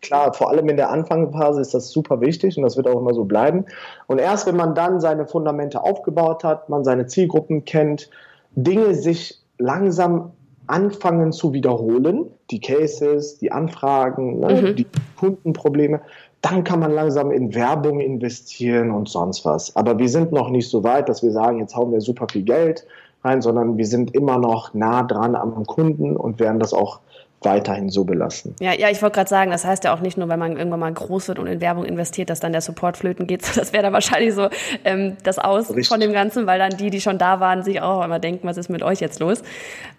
[0.00, 3.14] Klar, vor allem in der Anfangsphase ist das super wichtig und das wird auch immer
[3.14, 3.64] so bleiben.
[4.06, 8.08] Und erst wenn man dann seine Fundamente aufgebaut hat, man seine Zielgruppen kennt,
[8.54, 10.32] Dinge sich langsam
[10.68, 14.76] anfangen zu wiederholen, die Cases, die Anfragen, ne, mhm.
[14.76, 14.86] die
[15.18, 16.00] Kundenprobleme,
[16.42, 19.74] dann kann man langsam in Werbung investieren und sonst was.
[19.74, 22.42] Aber wir sind noch nicht so weit, dass wir sagen, jetzt hauen wir super viel
[22.42, 22.86] Geld
[23.24, 27.00] rein, sondern wir sind immer noch nah dran am Kunden und werden das auch
[27.42, 28.56] weiterhin so belassen.
[28.60, 30.80] Ja, ja, ich wollte gerade sagen, das heißt ja auch nicht nur, wenn man irgendwann
[30.80, 33.42] mal groß wird und in Werbung investiert, dass dann der Support flöten geht.
[33.58, 34.48] Das wäre dann wahrscheinlich so
[34.84, 35.88] ähm, das Aus Richtig.
[35.88, 38.56] von dem Ganzen, weil dann die, die schon da waren, sich auch immer denken, was
[38.56, 39.42] ist mit euch jetzt los?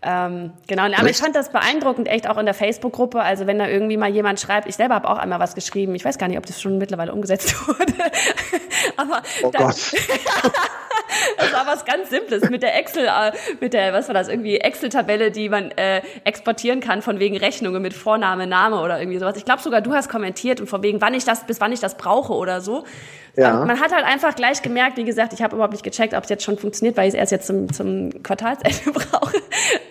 [0.02, 1.12] Ähm, genau, aber Richtig.
[1.12, 3.22] ich fand das beeindruckend, echt auch in der Facebook-Gruppe.
[3.22, 5.94] Also wenn da irgendwie mal jemand schreibt, ich selber habe auch einmal was geschrieben.
[5.96, 7.94] Ich weiß gar nicht, ob das schon mittlerweile umgesetzt wurde.
[8.96, 9.76] aber oh dann, Gott.
[11.38, 14.58] das war was ganz Simples mit der Excel, äh, mit der, was war das, irgendwie
[14.58, 19.38] Excel-Tabelle, die man äh, exportieren kann von wegen Rechnungen mit Vorname, Name oder irgendwie sowas.
[19.38, 21.80] Ich glaube sogar, du hast kommentiert und von wegen, wann ich das, bis wann ich
[21.80, 22.84] das brauche oder so.
[23.36, 23.66] Ja.
[23.66, 26.30] Man hat halt einfach gleich gemerkt, wie gesagt, ich habe überhaupt nicht gecheckt, ob es
[26.30, 29.38] jetzt schon funktioniert, weil ich es erst jetzt zum, zum Quartalsende brauche.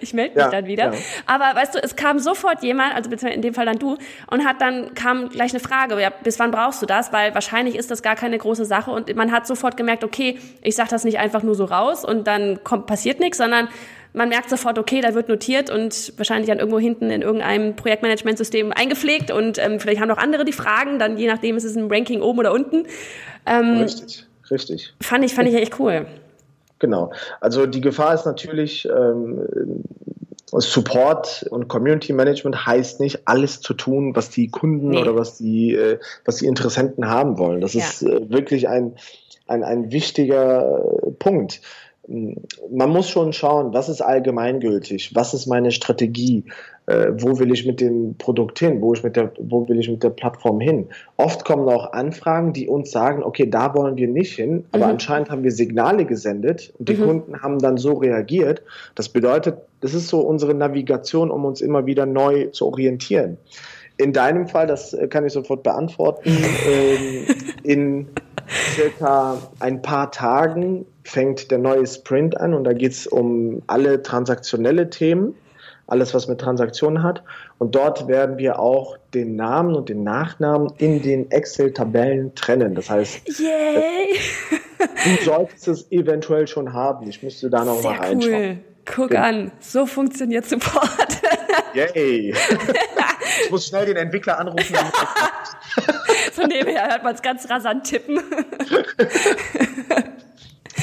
[0.01, 0.93] Ich melde mich ja, dann wieder.
[0.93, 0.99] Ja.
[1.27, 3.97] Aber weißt du, es kam sofort jemand, also in dem Fall dann du,
[4.31, 7.13] und hat dann kam gleich eine Frage, ja, bis wann brauchst du das?
[7.13, 10.75] Weil wahrscheinlich ist das gar keine große Sache und man hat sofort gemerkt, okay, ich
[10.75, 13.69] sage das nicht einfach nur so raus und dann kommt, passiert nichts, sondern
[14.13, 18.73] man merkt sofort, okay, da wird notiert und wahrscheinlich dann irgendwo hinten in irgendeinem Projektmanagementsystem
[18.73, 21.91] eingepflegt und ähm, vielleicht haben noch andere die Fragen, dann je nachdem ist es ein
[21.91, 22.87] Ranking oben oder unten.
[23.47, 24.95] Ähm, richtig, richtig.
[25.01, 26.07] Fand ich, fand ich echt cool.
[26.79, 27.13] Genau.
[27.41, 29.85] Also die Gefahr ist natürlich, ähm,
[30.51, 35.01] Support und Community Management heißt nicht, alles zu tun, was die Kunden nee.
[35.01, 37.61] oder was die, äh, was die Interessenten haben wollen.
[37.61, 37.85] Das ja.
[37.85, 38.95] ist äh, wirklich ein,
[39.47, 40.81] ein, ein wichtiger
[41.19, 41.61] Punkt
[42.09, 46.45] man muss schon schauen, was ist allgemeingültig, was ist meine Strategie,
[46.87, 49.91] äh, wo will ich mit dem Produkt hin, wo, ich mit der, wo will ich
[49.91, 50.87] mit der Plattform hin.
[51.19, 54.93] Oft kommen auch Anfragen, die uns sagen, okay, da wollen wir nicht hin, aber mhm.
[54.93, 57.05] anscheinend haben wir Signale gesendet und die mhm.
[57.05, 58.63] Kunden haben dann so reagiert.
[58.95, 63.37] Das bedeutet, das ist so unsere Navigation, um uns immer wieder neu zu orientieren.
[63.99, 66.31] In deinem Fall, das äh, kann ich sofort beantworten,
[66.67, 67.27] ähm,
[67.65, 68.07] in
[68.49, 74.03] circa ein paar Tagen fängt der neue Sprint an und da geht es um alle
[74.03, 75.35] transaktionelle Themen,
[75.87, 77.23] alles was mit Transaktionen hat.
[77.57, 82.75] Und dort werden wir auch den Namen und den Nachnamen in den Excel-Tabellen trennen.
[82.75, 84.19] Das heißt, Yay.
[84.79, 87.09] du solltest es eventuell schon haben.
[87.09, 88.35] Ich müsste da noch Sehr mal reinschauen.
[88.35, 88.59] Cool.
[88.85, 89.23] Guck ja.
[89.23, 91.23] an, so funktioniert Support.
[91.75, 92.35] Yay.
[93.45, 94.77] ich muss schnell den Entwickler anrufen.
[96.33, 98.19] Von dem her hört man es ganz rasant tippen.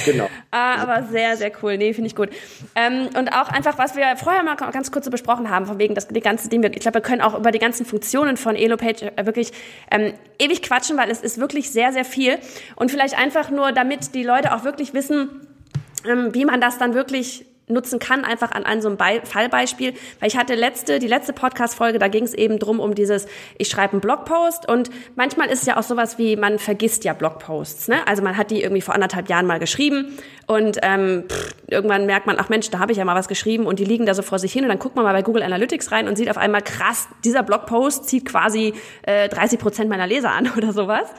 [0.06, 0.30] Genau.
[0.52, 1.78] Ah, aber sehr, sehr cool.
[1.78, 2.30] Nee, finde ich gut.
[2.76, 5.96] Ähm, und auch einfach, was wir vorher mal ganz kurz so besprochen haben, von wegen
[5.96, 6.64] das die ganze Ding.
[6.64, 9.52] Ich glaube, wir können auch über die ganzen Funktionen von EloPage äh, wirklich
[9.92, 12.38] ähm, ewig quatschen, weil es ist wirklich sehr, sehr viel.
[12.76, 15.30] Und vielleicht einfach nur, damit die Leute auch wirklich wissen,
[16.08, 19.94] ähm, wie man das dann wirklich nutzen kann, einfach an, an so einem Be Fallbeispiel.
[20.20, 23.70] Weil ich hatte letzte, die letzte Podcast-Folge, da ging es eben drum um dieses, ich
[23.70, 27.88] schreibe einen Blogpost und manchmal ist es ja auch sowas wie, man vergisst ja Blogposts.
[27.88, 28.08] Ne?
[28.08, 32.28] Also man hat die irgendwie vor anderthalb Jahren mal geschrieben und ähm, pff, irgendwann merkt
[32.28, 34.22] man, ach Mensch, da habe ich ja mal was geschrieben und die liegen da so
[34.22, 36.38] vor sich hin und dann guckt man mal bei Google Analytics rein und sieht auf
[36.38, 38.74] einmal, krass, dieser Blogpost zieht quasi
[39.04, 41.10] äh, 30 Prozent meiner Leser an oder sowas.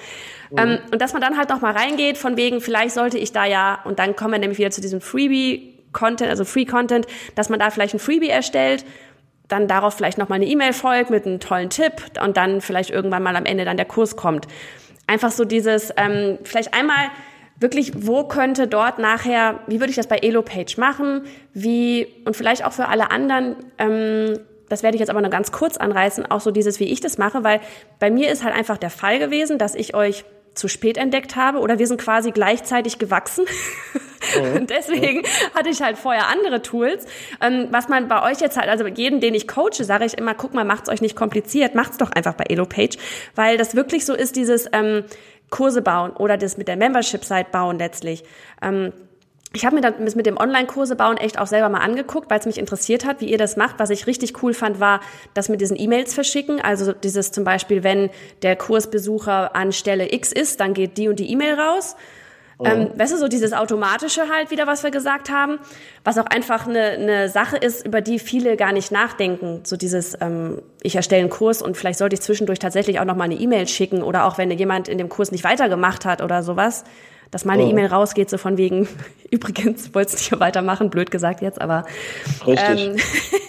[0.51, 0.59] Mhm.
[0.59, 3.45] Ähm, und dass man dann halt noch mal reingeht, von wegen, vielleicht sollte ich da
[3.45, 7.49] ja, und dann kommen wir nämlich wieder zu diesem Freebie, Content, also Free Content, dass
[7.49, 8.85] man da vielleicht ein Freebie erstellt,
[9.49, 13.23] dann darauf vielleicht nochmal eine E-Mail folgt mit einem tollen Tipp und dann vielleicht irgendwann
[13.23, 14.47] mal am Ende dann der Kurs kommt.
[15.07, 17.11] Einfach so dieses, ähm, vielleicht einmal
[17.59, 21.23] wirklich, wo könnte dort nachher, wie würde ich das bei Elo-Page machen,
[21.55, 25.53] wie, und vielleicht auch für alle anderen, ähm, das werde ich jetzt aber nur ganz
[25.53, 27.61] kurz anreißen, auch so dieses, wie ich das mache, weil
[27.99, 30.25] bei mir ist halt einfach der Fall gewesen, dass ich euch
[30.57, 33.45] zu spät entdeckt habe oder wir sind quasi gleichzeitig gewachsen.
[34.55, 35.23] Und deswegen
[35.55, 37.07] hatte ich halt vorher andere Tools.
[37.41, 40.35] Ähm, was man bei euch jetzt halt, also jeden, den ich coache, sage ich immer,
[40.35, 42.97] guck mal, macht's euch nicht kompliziert, macht's doch einfach bei EloPage,
[43.35, 45.05] weil das wirklich so ist, dieses ähm,
[45.51, 48.25] Kurse bauen oder das mit der Membership-Site bauen letztlich.
[48.63, 48.93] Ähm,
[49.57, 52.47] ich habe mir das mit dem Online-Kurse bauen echt auch selber mal angeguckt, weil es
[52.47, 53.79] mich interessiert hat, wie ihr das macht.
[53.79, 55.01] Was ich richtig cool fand, war
[55.33, 56.61] das mit diesen E-Mails verschicken.
[56.61, 58.11] Also dieses zum Beispiel, wenn
[58.43, 61.97] der Kursbesucher an Stelle X ist, dann geht die und die E-Mail raus.
[62.59, 62.65] Oh.
[62.65, 65.59] Ähm, weißt du, so dieses Automatische halt wieder, was wir gesagt haben,
[66.05, 69.61] was auch einfach eine, eine Sache ist, über die viele gar nicht nachdenken.
[69.65, 73.17] So dieses, ähm, ich erstelle einen Kurs und vielleicht sollte ich zwischendurch tatsächlich auch noch
[73.17, 76.43] mal eine E-Mail schicken oder auch wenn jemand in dem Kurs nicht weitergemacht hat oder
[76.43, 76.85] sowas,
[77.31, 77.71] dass meine oh.
[77.71, 78.89] E-Mail rausgeht, so von wegen,
[79.31, 81.85] übrigens, wolltest du nicht weitermachen, blöd gesagt jetzt, aber.
[82.47, 82.99] Richtig.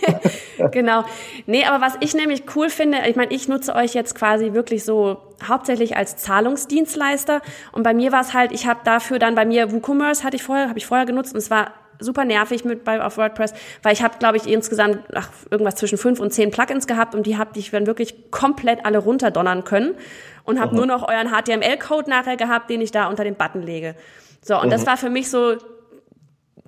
[0.07, 1.03] Ähm, genau.
[1.45, 4.83] Nee, aber was ich nämlich cool finde, ich meine, ich nutze euch jetzt quasi wirklich
[4.83, 7.41] so hauptsächlich als Zahlungsdienstleister.
[7.71, 10.43] Und bei mir war es halt, ich habe dafür dann bei mir WooCommerce hatte ich
[10.43, 13.93] vorher, habe ich vorher genutzt und es war super nervig mit bei auf WordPress, weil
[13.93, 17.37] ich habe, glaube ich, insgesamt ach, irgendwas zwischen fünf und zehn Plugins gehabt und die
[17.37, 19.95] habe ich dann wirklich komplett alle runterdonnern können
[20.43, 23.95] und habe nur noch euren HTML-Code nachher gehabt, den ich da unter den Button lege.
[24.41, 24.71] So, und mhm.
[24.71, 25.57] das war für mich so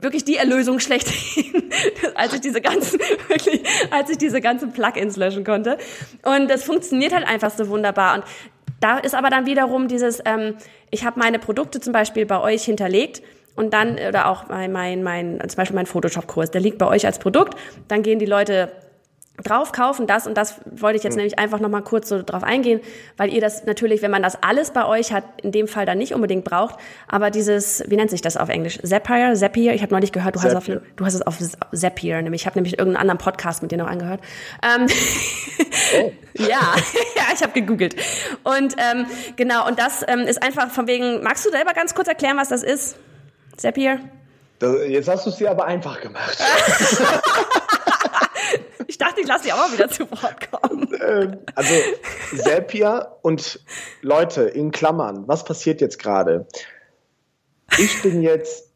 [0.01, 1.71] wirklich die Erlösung schlechthin,
[2.15, 3.61] als ich diese ganzen, wirklich,
[3.91, 5.77] als ich diese ganzen Plugins löschen konnte.
[6.23, 8.15] Und das funktioniert halt einfach so wunderbar.
[8.15, 8.23] Und
[8.79, 10.55] da ist aber dann wiederum dieses, ähm,
[10.89, 13.21] ich habe meine Produkte zum Beispiel bei euch hinterlegt
[13.59, 17.05] und dann, oder auch mein, mein, mein zum Beispiel mein Photoshop-Kurs, der liegt bei euch
[17.05, 18.71] als Produkt, dann gehen die Leute
[19.43, 21.19] drauf kaufen das und das wollte ich jetzt mhm.
[21.19, 22.81] nämlich einfach noch mal kurz so drauf eingehen,
[23.17, 25.97] weil ihr das natürlich, wenn man das alles bei euch hat, in dem Fall dann
[25.97, 26.75] nicht unbedingt braucht,
[27.07, 28.79] aber dieses, wie nennt sich das auf Englisch?
[28.83, 31.37] Zapier, Zapier, ich habe neulich gehört, du hast, auf, du hast es auf
[31.73, 34.21] Zapier, nämlich ich habe nämlich irgendeinen anderen Podcast mit dir noch angehört.
[34.61, 34.87] Ähm,
[35.99, 36.11] oh.
[36.33, 36.47] ja,
[37.15, 37.95] ja, ich habe gegoogelt
[38.43, 41.23] und ähm, genau und das ähm, ist einfach von wegen.
[41.23, 42.97] Magst du selber ganz kurz erklären, was das ist?
[43.59, 43.99] Zapier?
[44.87, 46.37] Jetzt hast du es dir aber einfach gemacht.
[48.87, 50.89] ich dachte, ich lasse dich auch mal wieder zu Wort kommen.
[51.01, 51.73] Ähm, also
[52.37, 53.59] Zapier und
[54.01, 56.47] Leute in Klammern, was passiert jetzt gerade?
[57.77, 58.69] Ich bin jetzt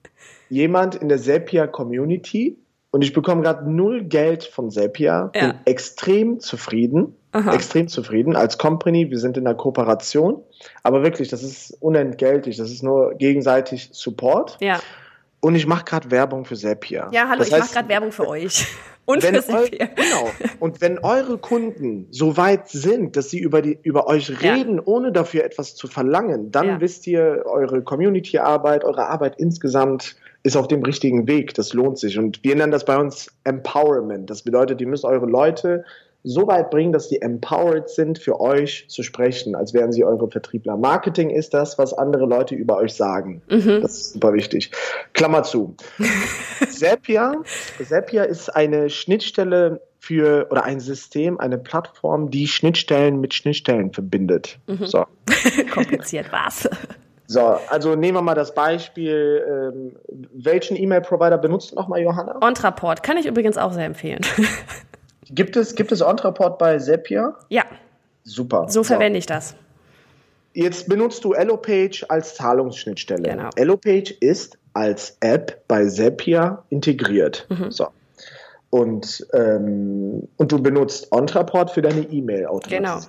[0.49, 2.57] jemand in der Zapier Community
[2.93, 5.47] und ich bekomme gerade null Geld von Zapier, ja.
[5.47, 7.15] bin extrem zufrieden.
[7.31, 7.55] Aha.
[7.55, 9.09] Extrem zufrieden als Company.
[9.09, 10.43] Wir sind in einer Kooperation.
[10.83, 12.57] Aber wirklich, das ist unentgeltlich.
[12.57, 14.57] Das ist nur gegenseitig Support.
[14.61, 14.79] Ja.
[15.39, 17.07] Und ich mache gerade Werbung für Zapier.
[17.11, 18.67] Ja, hallo, das ich mache gerade Werbung für euch.
[19.05, 20.29] Und wenn für eu, Genau.
[20.59, 24.81] Und wenn eure Kunden so weit sind, dass sie über, die, über euch reden, ja.
[24.85, 26.79] ohne dafür etwas zu verlangen, dann ja.
[26.79, 31.53] wisst ihr, eure Community-Arbeit, eure Arbeit insgesamt ist auf dem richtigen Weg.
[31.53, 32.19] Das lohnt sich.
[32.19, 34.29] Und wir nennen das bei uns Empowerment.
[34.29, 35.85] Das bedeutet, ihr müsst eure Leute
[36.23, 40.29] so weit bringen, dass die empowered sind, für euch zu sprechen, als wären sie eure
[40.29, 40.77] Vertriebler.
[40.77, 43.41] Marketing ist das, was andere Leute über euch sagen.
[43.49, 43.81] Mhm.
[43.81, 44.71] Das ist super wichtig.
[45.13, 45.75] Klammer zu.
[46.69, 47.41] Zapier,
[47.85, 54.59] Zapier ist eine Schnittstelle für oder ein System, eine Plattform, die Schnittstellen mit Schnittstellen verbindet.
[54.67, 54.85] Mhm.
[54.85, 55.05] So.
[55.73, 56.69] Kompliziert war's.
[57.33, 59.95] So, also nehmen wir mal das Beispiel, ähm,
[60.33, 62.37] welchen E-Mail-Provider benutzt nochmal Johanna?
[62.41, 64.21] Ontraport, kann ich übrigens auch sehr empfehlen.
[65.31, 67.33] Gibt es, gibt es Ontraport bei Zapier?
[67.49, 67.63] Ja.
[68.23, 68.67] Super.
[68.69, 69.55] So verwende ich das.
[70.53, 73.29] Jetzt benutzt du Elopage als Zahlungsschnittstelle.
[73.29, 73.49] Genau.
[73.55, 77.47] Elopage ist als App bei Zapier integriert.
[77.49, 77.71] Mhm.
[77.71, 77.87] So.
[78.69, 82.83] Und, ähm, und du benutzt Ontraport für deine E-Mail-Automatisierung.
[82.83, 82.99] Genau.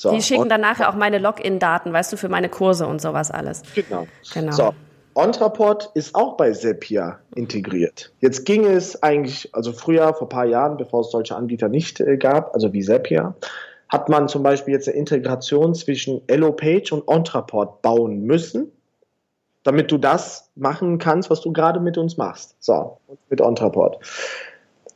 [0.00, 0.12] So.
[0.12, 3.62] Die schicken dann nachher auch meine Login-Daten, weißt du, für meine Kurse und sowas alles.
[3.74, 4.06] Genau.
[4.32, 4.52] genau.
[4.52, 4.74] So.
[5.14, 8.10] Ontraport ist auch bei Zapier integriert.
[8.20, 12.00] Jetzt ging es eigentlich, also früher, vor ein paar Jahren, bevor es solche Anbieter nicht
[12.00, 13.34] äh, gab, also wie Zapier,
[13.90, 18.72] hat man zum Beispiel jetzt eine Integration zwischen Elopage und Ontraport bauen müssen,
[19.64, 22.56] damit du das machen kannst, was du gerade mit uns machst.
[22.58, 22.96] So,
[23.28, 23.98] mit Ontraport.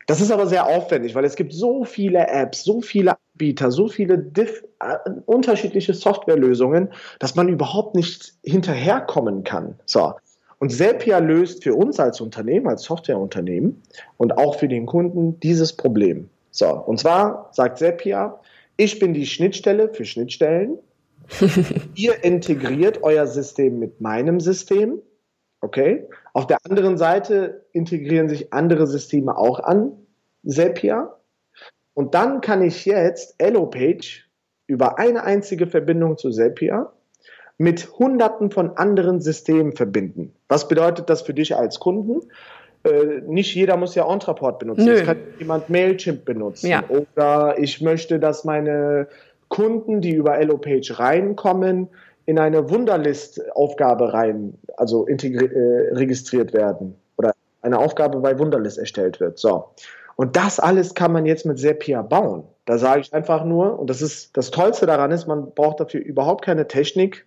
[0.06, 3.88] Das ist aber sehr aufwendig, weil es gibt so viele Apps, so viele Anbieter, so
[3.88, 9.78] viele diff, äh, unterschiedliche Softwarelösungen, dass man überhaupt nicht hinterherkommen kann.
[9.86, 10.14] So.
[10.58, 13.82] Und Zapier löst für uns als Unternehmen, als Softwareunternehmen
[14.16, 16.28] und auch für den Kunden dieses Problem.
[16.50, 16.68] So.
[16.68, 18.38] Und zwar sagt Zapier,
[18.76, 20.78] ich bin die Schnittstelle für Schnittstellen.
[21.94, 25.00] Ihr integriert euer System mit meinem System.
[25.60, 26.06] Okay.
[26.34, 29.92] Auf der anderen Seite integrieren sich andere Systeme auch an
[30.44, 31.14] Zapier.
[31.94, 34.24] Und dann kann ich jetzt Elopage
[34.66, 36.90] über eine einzige Verbindung zu Zapier
[37.56, 40.34] mit hunderten von anderen Systemen verbinden.
[40.48, 42.28] Was bedeutet das für dich als Kunden?
[42.82, 44.88] Äh, nicht jeder muss ja Ontraport benutzen.
[44.88, 46.66] Es kann jemand Mailchimp benutzen.
[46.66, 46.82] Ja.
[46.88, 49.06] Oder ich möchte, dass meine
[49.48, 51.88] Kunden, die über Elopage reinkommen,
[52.26, 57.32] in eine Wunderlist-Aufgabe rein, also äh, registriert werden oder
[57.62, 59.38] eine Aufgabe bei Wunderlist erstellt wird.
[59.38, 59.70] So.
[60.16, 62.44] Und das alles kann man jetzt mit Zapier bauen.
[62.66, 66.00] Da sage ich einfach nur, und das ist das Tollste daran ist, man braucht dafür
[66.00, 67.26] überhaupt keine Technik,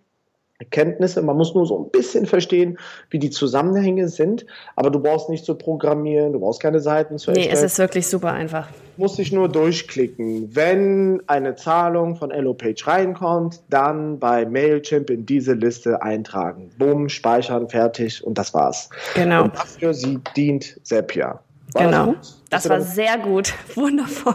[0.64, 1.22] Kenntnisse.
[1.22, 2.78] Man muss nur so ein bisschen verstehen,
[3.10, 4.44] wie die Zusammenhänge sind.
[4.74, 7.48] Aber du brauchst nicht zu programmieren, du brauchst keine Seiten zu erstellen.
[7.48, 8.68] Nee, es ist wirklich super einfach.
[8.96, 10.54] Du musst dich nur durchklicken.
[10.54, 16.70] Wenn eine Zahlung von Elopage reinkommt, dann bei Mailchimp in diese Liste eintragen.
[16.78, 18.90] Bumm, speichern, fertig und das war's.
[19.14, 19.44] Genau.
[19.44, 21.38] Und dafür sie dient Zapier.
[21.72, 22.14] War genau.
[22.50, 23.52] Das, das war sehr gut.
[23.74, 24.34] Wundervoll.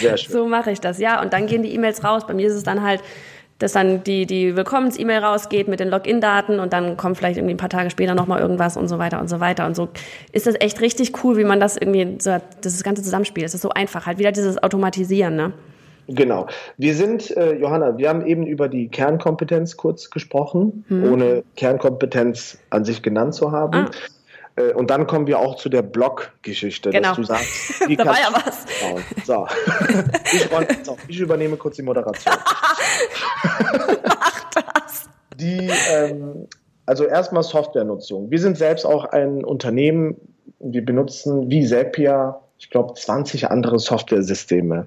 [0.00, 0.32] Sehr schön.
[0.32, 1.22] So mache ich das, ja.
[1.22, 2.26] Und dann gehen die E-Mails raus.
[2.26, 3.02] Bei mir ist es dann halt
[3.58, 7.58] dass dann die, die Willkommens-E-Mail rausgeht mit den Login-Daten und dann kommt vielleicht irgendwie ein
[7.58, 9.66] paar Tage später nochmal irgendwas und so weiter und so weiter.
[9.66, 9.88] Und so
[10.32, 13.62] ist das echt richtig cool, wie man das irgendwie, so, das ganze Zusammenspiel, es ist
[13.62, 15.52] so einfach, halt wieder dieses Automatisieren, ne?
[16.10, 16.46] Genau.
[16.78, 21.12] Wir sind, äh, Johanna, wir haben eben über die Kernkompetenz kurz gesprochen, hm.
[21.12, 23.74] ohne Kernkompetenz an sich genannt zu haben.
[23.74, 23.90] Ah.
[24.58, 27.08] Äh, und dann kommen wir auch zu der Blog-Geschichte, genau.
[27.08, 28.64] dass du sagst, die da war ja was.
[29.26, 29.46] So.
[30.32, 30.48] ich,
[31.08, 32.34] ich, übernehme kurz die Moderation.
[34.04, 35.08] Mach das.
[35.38, 36.46] Die, ähm,
[36.86, 38.30] also erstmal Softwarenutzung.
[38.30, 40.16] Wir sind selbst auch ein Unternehmen,
[40.58, 44.86] wir benutzen wie Zapier, ich glaube, 20 andere Softwaresysteme.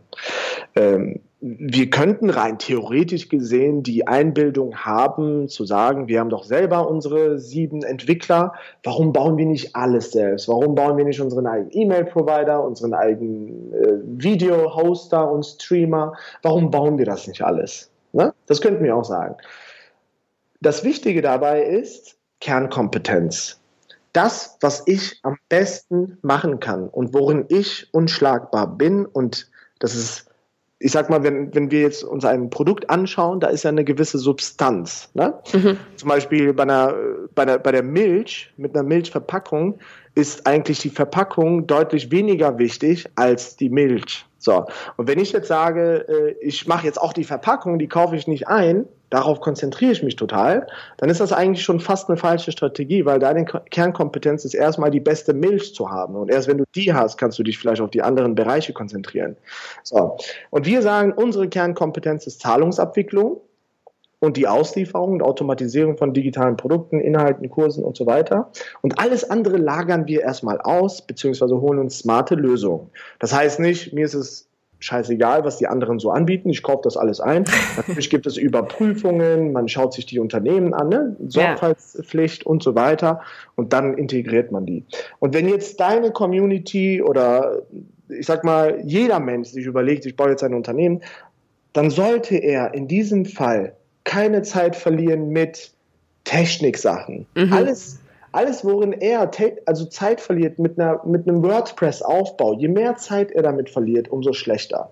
[0.75, 6.87] Ähm, wir könnten rein theoretisch gesehen die Einbildung haben, zu sagen, wir haben doch selber
[6.87, 8.53] unsere sieben Entwickler.
[8.83, 10.47] Warum bauen wir nicht alles selbst?
[10.47, 16.13] Warum bauen wir nicht unseren eigenen E-Mail-Provider, unseren eigenen äh, Video-Hoster und Streamer?
[16.43, 17.90] Warum bauen wir das nicht alles?
[18.13, 18.33] Ne?
[18.45, 19.35] Das könnten wir auch sagen.
[20.59, 23.59] Das Wichtige dabei ist Kernkompetenz.
[24.13, 29.49] Das, was ich am besten machen kann und worin ich unschlagbar bin und
[29.79, 30.31] das ist
[30.83, 33.83] ich sag mal, wenn, wenn wir jetzt uns ein Produkt anschauen, da ist ja eine
[33.83, 35.09] gewisse Substanz.
[35.13, 35.35] Ne?
[35.53, 35.77] Mhm.
[35.95, 36.95] Zum Beispiel bei, einer,
[37.35, 39.79] bei, der, bei der Milch, mit einer Milchverpackung,
[40.15, 44.25] ist eigentlich die Verpackung deutlich weniger wichtig als die Milch.
[44.37, 44.65] So,
[44.97, 48.27] und wenn ich jetzt sage, äh, ich mache jetzt auch die Verpackung, die kaufe ich
[48.27, 50.65] nicht ein, darauf konzentriere ich mich total,
[50.97, 54.99] dann ist das eigentlich schon fast eine falsche Strategie, weil deine Kernkompetenz ist erstmal die
[54.99, 56.15] beste Milch zu haben.
[56.15, 59.37] Und erst wenn du die hast, kannst du dich vielleicht auf die anderen Bereiche konzentrieren.
[59.83, 60.17] So,
[60.49, 63.41] und wir sagen, unsere Kernkompetenz ist Zahlungsabwicklung
[64.21, 68.51] und die Auslieferung und Automatisierung von digitalen Produkten, Inhalten, Kursen und so weiter.
[68.81, 72.91] Und alles andere lagern wir erstmal aus, beziehungsweise holen uns smarte Lösungen.
[73.19, 74.47] Das heißt nicht, mir ist es
[74.77, 76.49] scheißegal, was die anderen so anbieten.
[76.49, 77.45] Ich kaufe das alles ein.
[77.77, 81.15] Natürlich gibt es Überprüfungen, man schaut sich die Unternehmen an, ne?
[81.27, 83.21] Sorgfaltspflicht und so weiter.
[83.55, 84.85] Und dann integriert man die.
[85.17, 87.63] Und wenn jetzt deine Community oder
[88.07, 91.01] ich sag mal, jeder Mensch sich überlegt, ich baue jetzt ein Unternehmen,
[91.73, 95.71] dann sollte er in diesem Fall keine Zeit verlieren mit
[96.23, 97.25] Techniksachen.
[97.35, 97.53] Mhm.
[97.53, 97.99] Alles,
[98.31, 99.29] alles, worin er
[99.65, 104.33] also Zeit verliert mit, einer, mit einem WordPress-Aufbau, je mehr Zeit er damit verliert, umso
[104.33, 104.91] schlechter.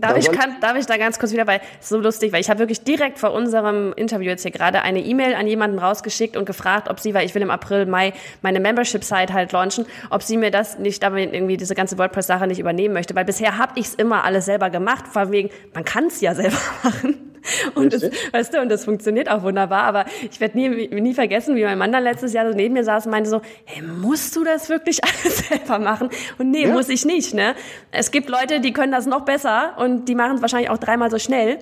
[0.00, 2.48] Darf ich, kann, darf ich da ganz kurz wieder, weil es so lustig, weil ich
[2.48, 6.44] habe wirklich direkt vor unserem Interview jetzt hier gerade eine E-Mail an jemanden rausgeschickt und
[6.44, 10.36] gefragt, ob sie, weil ich will im April, Mai meine Membership-Site halt launchen, ob sie
[10.36, 13.86] mir das nicht, damit irgendwie diese ganze WordPress-Sache nicht übernehmen möchte, weil bisher habe ich
[13.86, 17.37] es immer alles selber gemacht, vor wegen, man kann es ja selber machen.
[17.74, 19.82] Und das, weißt du, und das funktioniert auch wunderbar.
[19.82, 22.84] Aber ich werde nie, nie vergessen, wie mein Mann dann letztes Jahr so neben mir
[22.84, 26.10] saß und meinte so, hey, musst du das wirklich alles selber machen?
[26.38, 26.72] Und nee, ja.
[26.72, 27.54] muss ich nicht, ne?
[27.92, 31.10] Es gibt Leute, die können das noch besser und die machen es wahrscheinlich auch dreimal
[31.10, 31.58] so schnell.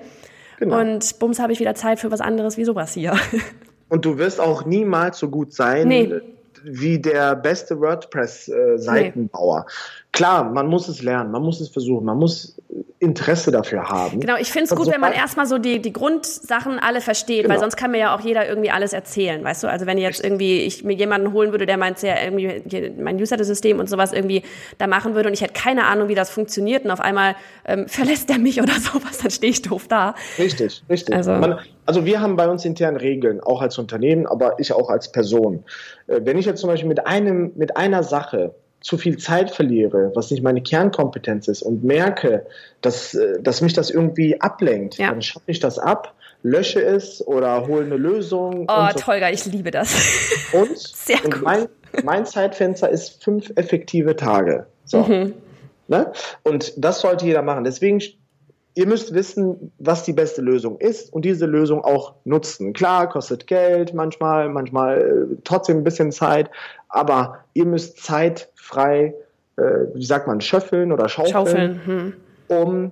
[0.59, 0.79] Genau.
[0.79, 3.15] Und bums habe ich wieder Zeit für was anderes wie sowas hier.
[3.89, 6.11] Und du wirst auch niemals so gut sein, nee
[6.63, 9.65] wie der beste WordPress-Seitenbauer.
[9.67, 9.71] Nee.
[10.11, 12.57] Klar, man muss es lernen, man muss es versuchen, man muss
[12.99, 14.19] Interesse dafür haben.
[14.19, 17.43] Genau, ich finde es gut, so wenn man erstmal so die, die Grundsachen alle versteht,
[17.43, 17.53] genau.
[17.53, 19.67] weil sonst kann mir ja auch jeder irgendwie alles erzählen, weißt du?
[19.67, 23.79] Also wenn jetzt irgendwie ich mir jemanden holen würde, der meint ja irgendwie mein User-System
[23.79, 24.41] und sowas irgendwie
[24.79, 27.35] da machen würde und ich hätte keine Ahnung, wie das funktioniert und auf einmal
[27.65, 30.15] ähm, verlässt er mich oder sowas, dann stehe ich doof da.
[30.39, 31.15] Richtig, richtig.
[31.15, 34.89] Also, man, also wir haben bei uns intern Regeln, auch als Unternehmen, aber ich auch
[34.89, 35.63] als Person.
[36.07, 40.11] Äh, wenn ich jetzt zum Beispiel mit einem, mit einer Sache zu viel Zeit verliere,
[40.15, 42.45] was nicht meine Kernkompetenz ist und merke,
[42.81, 45.09] dass, äh, dass mich das irgendwie ablenkt, ja.
[45.09, 46.13] dann schaffe ich das ab,
[46.43, 48.67] lösche es oder hole eine Lösung.
[48.69, 48.99] Oh, so.
[48.99, 49.95] Tolga, ich liebe das.
[50.53, 51.43] Und, Sehr und gut.
[51.43, 51.67] Mein,
[52.03, 54.67] mein Zeitfenster ist fünf effektive Tage.
[54.85, 55.03] So.
[55.03, 55.33] Mhm.
[55.87, 56.11] Ne?
[56.43, 57.63] Und das sollte jeder machen.
[57.63, 58.01] Deswegen
[58.77, 62.73] ihr müsst wissen, was die beste Lösung ist und diese Lösung auch nutzen.
[62.73, 66.51] Klar, kostet Geld manchmal, manchmal äh, trotzdem ein bisschen Zeit,
[66.87, 69.15] aber ihr müsst Zeit frei,
[69.57, 69.63] äh,
[69.95, 72.13] wie sagt man, schöffeln oder schaufeln, schaufeln hm.
[72.49, 72.91] um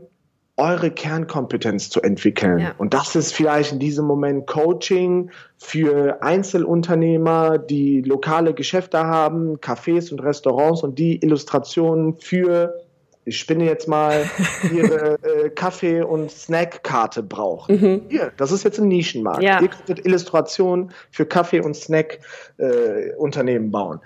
[0.58, 2.60] eure Kernkompetenz zu entwickeln.
[2.60, 2.74] Ja.
[2.78, 10.12] Und das ist vielleicht in diesem Moment Coaching für Einzelunternehmer, die lokale Geschäfte haben, Cafés
[10.12, 12.85] und Restaurants und die Illustrationen für
[13.26, 14.30] ich spinne jetzt mal,
[14.71, 17.76] ihre äh, Kaffee- und Snackkarte brauchen.
[17.76, 18.01] Mhm.
[18.09, 19.43] Hier, das ist jetzt ein Nischenmarkt.
[19.43, 19.61] Ja.
[19.61, 23.99] Ihr könntet Illustrationen für Kaffee- und Snack-Unternehmen äh, bauen.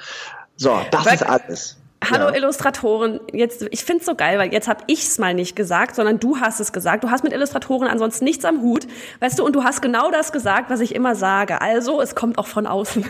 [0.55, 1.77] So, das Aber ist alles.
[2.01, 2.35] Hallo ja.
[2.35, 6.37] Illustratoren, jetzt ich find's so geil, weil jetzt habe ich's mal nicht gesagt, sondern du
[6.37, 7.03] hast es gesagt.
[7.03, 8.87] Du hast mit Illustratoren ansonsten nichts am Hut,
[9.19, 11.61] weißt du, und du hast genau das gesagt, was ich immer sage.
[11.61, 13.05] Also, es kommt auch von außen.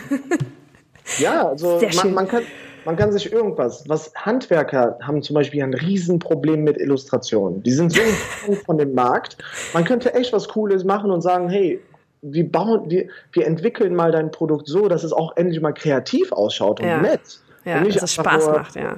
[1.18, 2.42] Ja, also man, man, kann
[2.84, 7.62] man kann sich irgendwas, was Handwerker haben zum Beispiel ein Riesenproblem mit Illustrationen.
[7.62, 8.00] Die sind so
[8.66, 9.36] von dem Markt.
[9.74, 11.80] Man könnte echt was Cooles machen und sagen, hey,
[12.22, 16.32] wir bauen, wir, wir entwickeln mal dein Produkt so, dass es auch endlich mal kreativ
[16.32, 17.00] ausschaut und Ja.
[17.00, 17.40] nett.
[17.64, 18.96] Ja, und dass es Spaß macht, ja.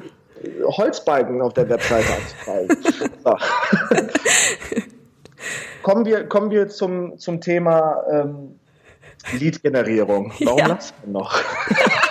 [0.65, 2.09] Holzbalken auf der Webseite
[3.25, 3.37] so.
[5.83, 8.59] kommen, wir, kommen wir zum, zum Thema ähm,
[9.39, 10.33] Lead-Generierung.
[10.45, 10.69] Warum Ja.
[10.69, 11.33] das denn noch?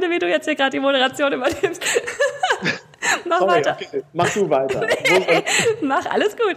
[0.00, 1.82] Finde, wie du jetzt hier gerade die Moderation übernimmst.
[3.28, 3.76] Mach Sorry, weiter.
[3.80, 4.80] okay, mach du weiter.
[5.08, 6.56] Wo- Mach, alles gut.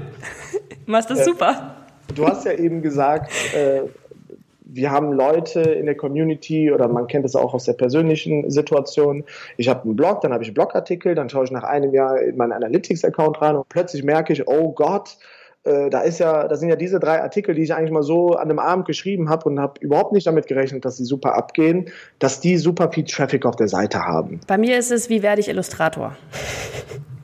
[0.85, 1.75] Machst das super.
[2.15, 3.81] Du hast ja eben gesagt, äh,
[4.61, 9.23] wir haben Leute in der Community oder man kennt es auch aus der persönlichen Situation.
[9.57, 12.19] Ich habe einen Blog, dann habe ich einen Blogartikel, dann schaue ich nach einem Jahr
[12.19, 15.17] in meinen Analytics-Account rein und plötzlich merke ich, oh Gott,
[15.63, 18.31] äh, da ist ja, da sind ja diese drei Artikel, die ich eigentlich mal so
[18.31, 21.89] an einem Abend geschrieben habe und habe überhaupt nicht damit gerechnet, dass die super abgehen,
[22.19, 24.41] dass die super viel Traffic auf der Seite haben.
[24.47, 26.15] Bei mir ist es, wie werde ich Illustrator?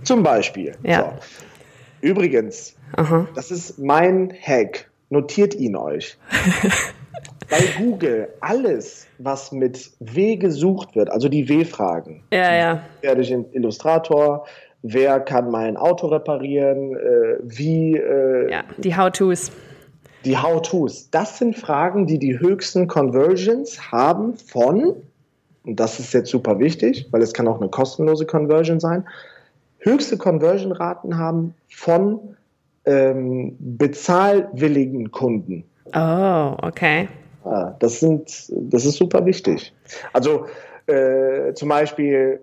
[0.03, 0.73] Zum Beispiel.
[0.83, 0.99] Ja.
[1.01, 2.07] So.
[2.07, 3.27] Übrigens, Aha.
[3.35, 4.89] das ist mein Hack.
[5.09, 6.17] Notiert ihn euch.
[7.49, 12.23] Bei Google alles, was mit W gesucht wird, also die W-Fragen.
[12.31, 12.83] Ja, ja.
[13.01, 14.45] Werde ich Illustrator?
[14.81, 16.95] Wer kann mein Auto reparieren?
[16.95, 19.51] Äh, wie äh, Ja, die How-Tos.
[20.25, 21.09] die How-Tos.
[21.11, 24.95] Das sind Fragen, die die höchsten Conversions haben von,
[25.65, 29.05] und das ist jetzt super wichtig, weil es kann auch eine kostenlose Conversion sein,
[29.79, 32.35] höchste Conversion-Raten haben von
[32.85, 35.63] ähm, bezahlwilligen Kunden.
[35.93, 37.07] Oh, okay.
[37.43, 39.73] Ah, das, sind, das ist super wichtig.
[40.13, 40.45] Also
[40.87, 42.41] äh, zum Beispiel,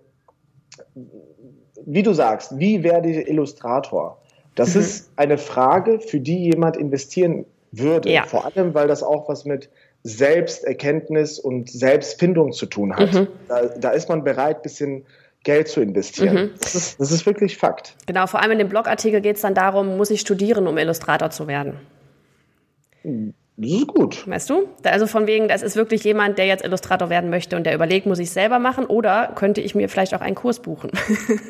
[1.87, 4.19] wie du sagst, wie werde ich Illustrator?
[4.55, 4.81] Das Mhm.
[4.81, 8.11] ist eine Frage, für die jemand investieren würde.
[8.11, 8.25] Ja.
[8.25, 9.71] Vor allem, weil das auch was mit
[10.03, 13.13] Selbsterkenntnis und Selbstfindung zu tun hat.
[13.13, 13.29] Mhm.
[13.49, 15.07] Da, da ist man bereit, ein bisschen
[15.45, 16.35] Geld zu investieren.
[16.35, 16.51] Mhm.
[16.61, 17.95] Das, ist, das ist wirklich Fakt.
[18.07, 21.31] Genau, vor allem in dem Blogartikel geht es dann darum, muss ich studieren, um Illustrator
[21.31, 21.75] zu werden?
[23.59, 24.29] Das ist gut.
[24.29, 24.69] Weißt du?
[24.85, 28.07] Also von wegen, das ist wirklich jemand, der jetzt Illustrator werden möchte und der überlegt,
[28.07, 30.91] muss ich es selber machen oder könnte ich mir vielleicht auch einen Kurs buchen?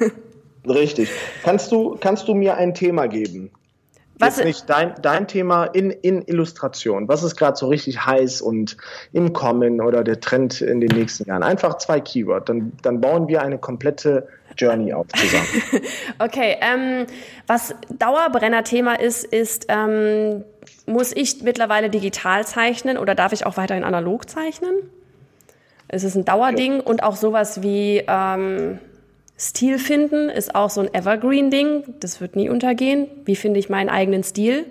[0.68, 1.08] Richtig.
[1.42, 3.50] Kannst du, kannst du mir ein Thema geben?
[4.18, 7.06] Was- Jetzt nicht dein, dein Thema in, in Illustration.
[7.06, 8.76] Was ist gerade so richtig heiß und
[9.12, 11.42] im Kommen oder der Trend in den nächsten Jahren?
[11.42, 12.48] Einfach zwei Keyword.
[12.48, 14.26] Dann, dann bauen wir eine komplette
[14.56, 15.46] Journey auf zusammen.
[16.18, 17.06] Okay, ähm,
[17.46, 20.44] was Dauerbrenner-Thema ist, ist, ähm,
[20.86, 24.74] muss ich mittlerweile digital zeichnen oder darf ich auch weiterhin analog zeichnen?
[25.88, 28.78] Es ist ein Dauerding und auch sowas wie ähm,
[29.38, 31.94] Stil finden ist auch so ein Evergreen-Ding.
[32.00, 33.06] Das wird nie untergehen.
[33.24, 34.64] Wie finde ich meinen eigenen Stil?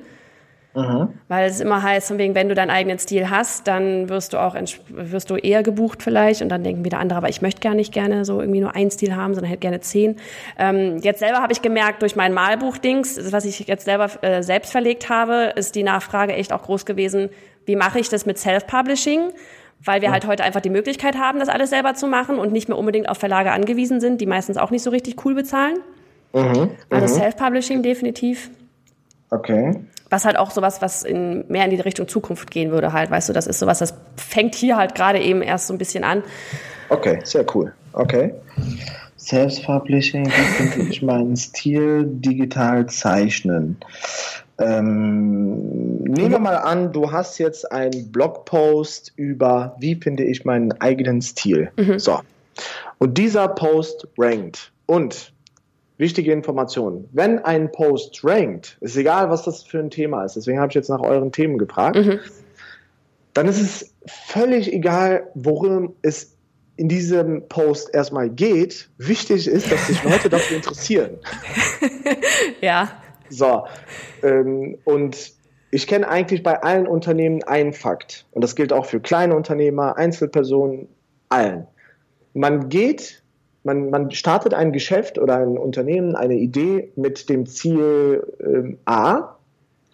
[1.30, 4.38] Weil es immer heißt, von wegen, wenn du deinen eigenen Stil hast, dann wirst du
[4.38, 4.56] auch
[4.90, 7.94] wirst du eher gebucht vielleicht und dann denken wieder andere, aber ich möchte gar nicht
[7.94, 10.18] gerne so irgendwie nur einen Stil haben, sondern hätte gerne zehn.
[10.60, 14.72] Ähm, jetzt selber habe ich gemerkt durch mein Malbuch-Dings, was ich jetzt selber äh, selbst
[14.72, 17.30] verlegt habe, ist die Nachfrage echt auch groß gewesen.
[17.66, 19.32] Wie mache ich das mit Self-Publishing?
[19.84, 22.70] Weil wir halt heute einfach die Möglichkeit haben, das alles selber zu machen und nicht
[22.70, 25.78] mehr unbedingt auf Verlage angewiesen sind, die meistens auch nicht so richtig cool bezahlen.
[26.90, 28.50] Also Self-Publishing definitiv.
[29.30, 29.72] Okay.
[30.10, 33.30] Was halt auch sowas, was in, mehr in die Richtung Zukunft gehen würde halt, weißt
[33.30, 36.24] du, das ist sowas, das fängt hier halt gerade eben erst so ein bisschen an.
[36.90, 37.74] Okay, sehr cool.
[37.94, 38.34] Okay.
[39.18, 43.78] Self-Publishing, wie finde ich meinen Stil digital zeichnen?
[44.60, 50.72] Ähm, nehmen wir mal an, du hast jetzt einen Blogpost über, wie finde ich meinen
[50.80, 51.72] eigenen Stil.
[51.98, 52.20] So.
[53.00, 54.72] Und dieser Post rankt.
[54.86, 55.34] Und
[55.98, 60.60] wichtige Information, wenn ein Post rankt, ist egal, was das für ein Thema ist, deswegen
[60.60, 61.98] habe ich jetzt nach euren Themen gefragt,
[63.34, 66.36] dann ist es völlig egal, worum es
[66.78, 68.90] in diesem Post erstmal geht.
[68.98, 71.18] Wichtig ist, dass sich Leute dafür interessieren.
[72.62, 72.92] Ja.
[73.30, 73.66] So,
[74.24, 75.34] ähm, und
[75.72, 78.26] ich kenne eigentlich bei allen Unternehmen einen Fakt.
[78.32, 80.88] Und das gilt auch für kleine Unternehmer, Einzelpersonen,
[81.30, 81.68] allen.
[82.34, 83.24] Man geht,
[83.66, 89.36] man, man startet ein Geschäft oder ein Unternehmen, eine Idee mit dem Ziel ähm, A,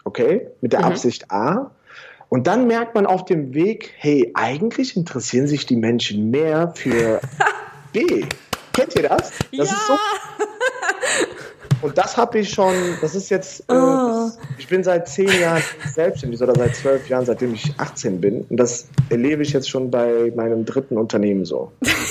[0.04, 1.70] okay, mit der Absicht A.
[2.28, 7.20] Und dann merkt man auf dem Weg, hey, eigentlich interessieren sich die Menschen mehr für
[7.92, 8.24] B.
[8.72, 9.30] Kennt ihr das?
[9.30, 9.64] Das ja.
[9.64, 9.92] ist so
[11.86, 13.76] und das habe ich schon, das ist jetzt, äh, Oh.
[13.76, 15.62] das, ich bin seit zehn Jahren
[15.92, 18.46] selbstständig oder seit zwölf Jahren, seitdem ich 18 bin.
[18.48, 21.72] Und das erlebe ich jetzt schon bei meinem dritten Unternehmen so.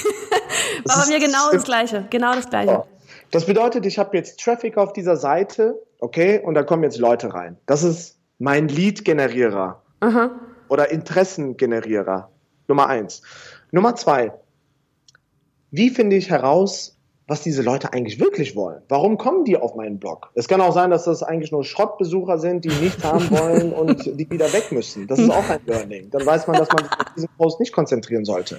[0.83, 2.05] Das Aber ist- mir genau das Gleiche.
[2.09, 2.71] Genau das Gleiche.
[2.71, 2.87] so.
[3.31, 7.33] Das bedeutet, ich habe jetzt Traffic auf dieser Seite, okay, und da kommen jetzt Leute
[7.33, 7.57] rein.
[7.65, 9.81] Das ist mein Lead-Generierer
[10.69, 12.29] oder Interessengenerierer.
[12.67, 13.21] Nummer eins.
[13.71, 14.33] Nummer zwei.
[15.73, 18.81] wie finde ich heraus, was diese Leute eigentlich wirklich wollen.
[18.89, 20.31] Warum kommen die auf meinen Blog?
[20.35, 24.05] Es kann auch sein, dass das eigentlich nur Schrottbesucher sind, die nichts haben wollen und
[24.19, 25.07] die wieder weg müssen.
[25.07, 26.09] Das ist auch ein Learning.
[26.09, 28.57] Dann weiß man, dass man sich auf diesen Post nicht konzentrieren sollte.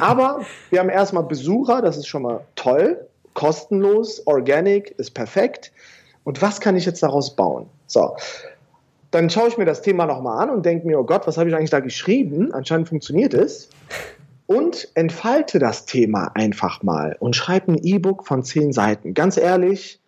[0.00, 0.40] Aber
[0.70, 5.72] wir haben erstmal Besucher, das ist schon mal toll, kostenlos, organic, ist perfekt.
[6.24, 7.66] Und was kann ich jetzt daraus bauen?
[7.86, 8.16] So.
[9.10, 11.48] Dann schaue ich mir das Thema nochmal an und denke mir, oh Gott, was habe
[11.48, 12.52] ich eigentlich da geschrieben?
[12.52, 13.68] Anscheinend funktioniert es
[14.52, 19.14] und entfalte das Thema einfach mal und schreib ein E-Book von zehn Seiten.
[19.14, 20.00] Ganz ehrlich,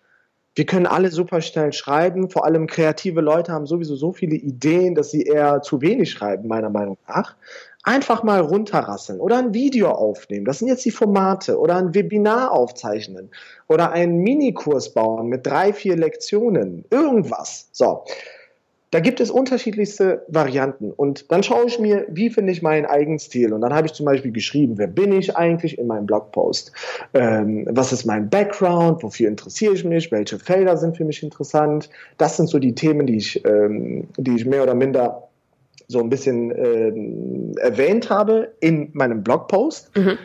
[0.54, 2.30] wir können alle super schnell schreiben.
[2.30, 6.46] Vor allem kreative Leute haben sowieso so viele Ideen, dass sie eher zu wenig schreiben,
[6.46, 7.34] meiner Meinung nach.
[7.82, 10.44] Einfach mal runterrasseln oder ein Video aufnehmen.
[10.44, 13.30] Das sind jetzt die Formate oder ein Webinar aufzeichnen
[13.66, 16.84] oder einen Minikurs bauen mit drei, vier Lektionen.
[16.90, 17.68] Irgendwas.
[17.72, 18.04] So.
[18.94, 20.92] Da gibt es unterschiedlichste Varianten.
[20.92, 23.52] Und dann schaue ich mir, wie finde ich meinen eigenen Stil.
[23.52, 26.70] Und dann habe ich zum Beispiel geschrieben, wer bin ich eigentlich in meinem Blogpost?
[27.12, 29.02] Ähm, was ist mein Background?
[29.02, 30.12] Wofür interessiere ich mich?
[30.12, 31.90] Welche Felder sind für mich interessant?
[32.18, 35.26] Das sind so die Themen, die ich, ähm, die ich mehr oder minder
[35.88, 39.90] so ein bisschen ähm, erwähnt habe in meinem Blogpost.
[39.96, 40.18] Mhm.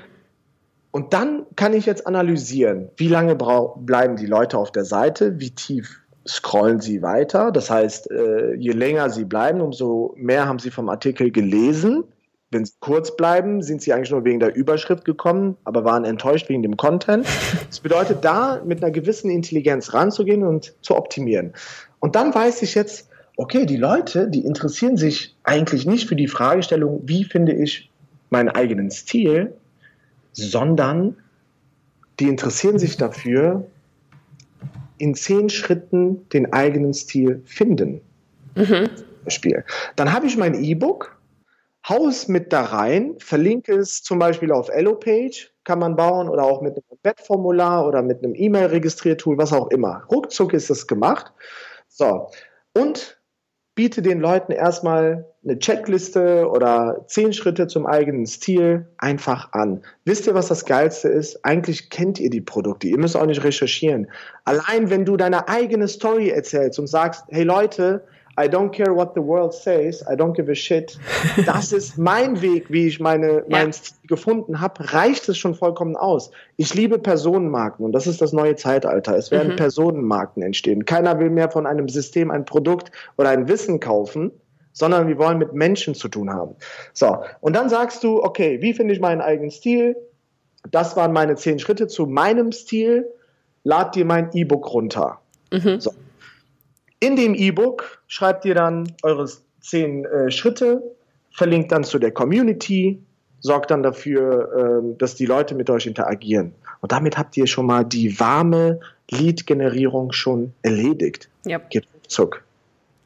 [0.92, 5.50] Und dann kann ich jetzt analysieren, wie lange bleiben die Leute auf der Seite, wie
[5.50, 7.52] tief scrollen sie weiter.
[7.52, 12.04] Das heißt, äh, je länger sie bleiben, umso mehr haben sie vom Artikel gelesen.
[12.52, 16.50] Wenn sie kurz bleiben, sind sie eigentlich nur wegen der Überschrift gekommen, aber waren enttäuscht
[16.50, 17.28] wegen dem Content.
[17.68, 21.54] Das bedeutet, da mit einer gewissen Intelligenz ranzugehen und zu optimieren.
[22.00, 26.28] Und dann weiß ich jetzt, okay, die Leute, die interessieren sich eigentlich nicht für die
[26.28, 27.90] Fragestellung, wie finde ich
[28.32, 29.54] meinen eigenen Stil,
[30.34, 31.16] sondern
[32.20, 33.66] die interessieren sich dafür,
[35.00, 38.02] in zehn Schritten den eigenen Stil finden.
[38.56, 38.90] Mhm.
[39.28, 39.64] Spiel.
[39.96, 41.20] Dann habe ich mein E-Book,
[41.88, 46.44] hau es mit da rein, verlinke es zum Beispiel auf Elo-Page, kann man bauen oder
[46.44, 50.04] auch mit einem Webformular oder mit einem E-Mail-Registriertool, was auch immer.
[50.10, 51.32] Ruckzuck ist es gemacht.
[51.88, 52.30] So.
[52.74, 53.19] Und
[53.80, 59.84] biete den Leuten erstmal eine Checkliste oder zehn Schritte zum eigenen Stil einfach an.
[60.04, 61.46] Wisst ihr, was das Geilste ist?
[61.46, 62.90] Eigentlich kennt ihr die Produkte.
[62.90, 64.12] Ihr müsst auch nicht recherchieren.
[64.44, 68.04] Allein wenn du deine eigene Story erzählst und sagst, hey Leute,
[68.40, 70.98] I don't care what the world says, I don't give a shit.
[71.46, 73.44] Das ist mein Weg, wie ich meine, ja.
[73.50, 76.32] meinen Stil gefunden habe, reicht es schon vollkommen aus.
[76.56, 79.18] Ich liebe Personenmarken und das ist das neue Zeitalter.
[79.18, 79.58] Es werden mhm.
[79.58, 80.86] Personenmarken entstehen.
[80.86, 84.32] Keiner will mehr von einem System ein Produkt oder ein Wissen kaufen,
[84.72, 86.56] sondern wir wollen mit Menschen zu tun haben.
[86.94, 89.98] So, und dann sagst du, okay, wie finde ich meinen eigenen Stil?
[90.72, 93.08] Das waren meine zehn Schritte zu meinem Stil.
[93.64, 95.20] Lad dir mein E-Book runter.
[95.52, 95.82] Mhm.
[95.82, 95.92] So.
[97.00, 99.30] In dem E-Book schreibt ihr dann eure
[99.62, 100.84] zehn äh, Schritte,
[101.32, 103.02] verlinkt dann zu der Community,
[103.40, 106.54] sorgt dann dafür, äh, dass die Leute mit euch interagieren.
[106.82, 108.80] Und damit habt ihr schon mal die warme
[109.10, 111.30] Lead-Generierung schon erledigt.
[111.46, 111.60] Ja.
[111.70, 112.44] Geht ruckzuck.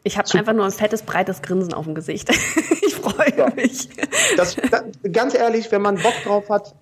[0.03, 2.29] Ich habe einfach nur ein fettes, breites Grinsen auf dem Gesicht.
[2.85, 3.49] ich freue ja.
[3.55, 3.89] mich.
[4.35, 6.75] Das, das, ganz ehrlich, wenn man Bock drauf hat,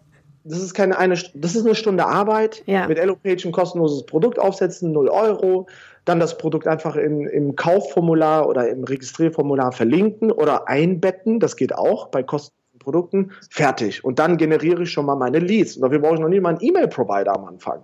[0.43, 2.64] das ist keine eine, das ist eine Stunde Arbeit.
[2.66, 2.88] Ja.
[2.88, 5.68] Mit Elopage ein kostenloses Produkt aufsetzen, 0 Euro
[6.06, 11.39] dann das Produkt einfach in, im Kaufformular oder im Registrierformular verlinken oder einbetten.
[11.39, 13.32] Das geht auch bei kostenlosen Produkten.
[13.49, 14.04] Fertig.
[14.04, 15.76] Und dann generiere ich schon mal meine Leads.
[15.76, 17.84] Und dafür brauche ich noch nicht mal einen E-Mail-Provider am Anfang.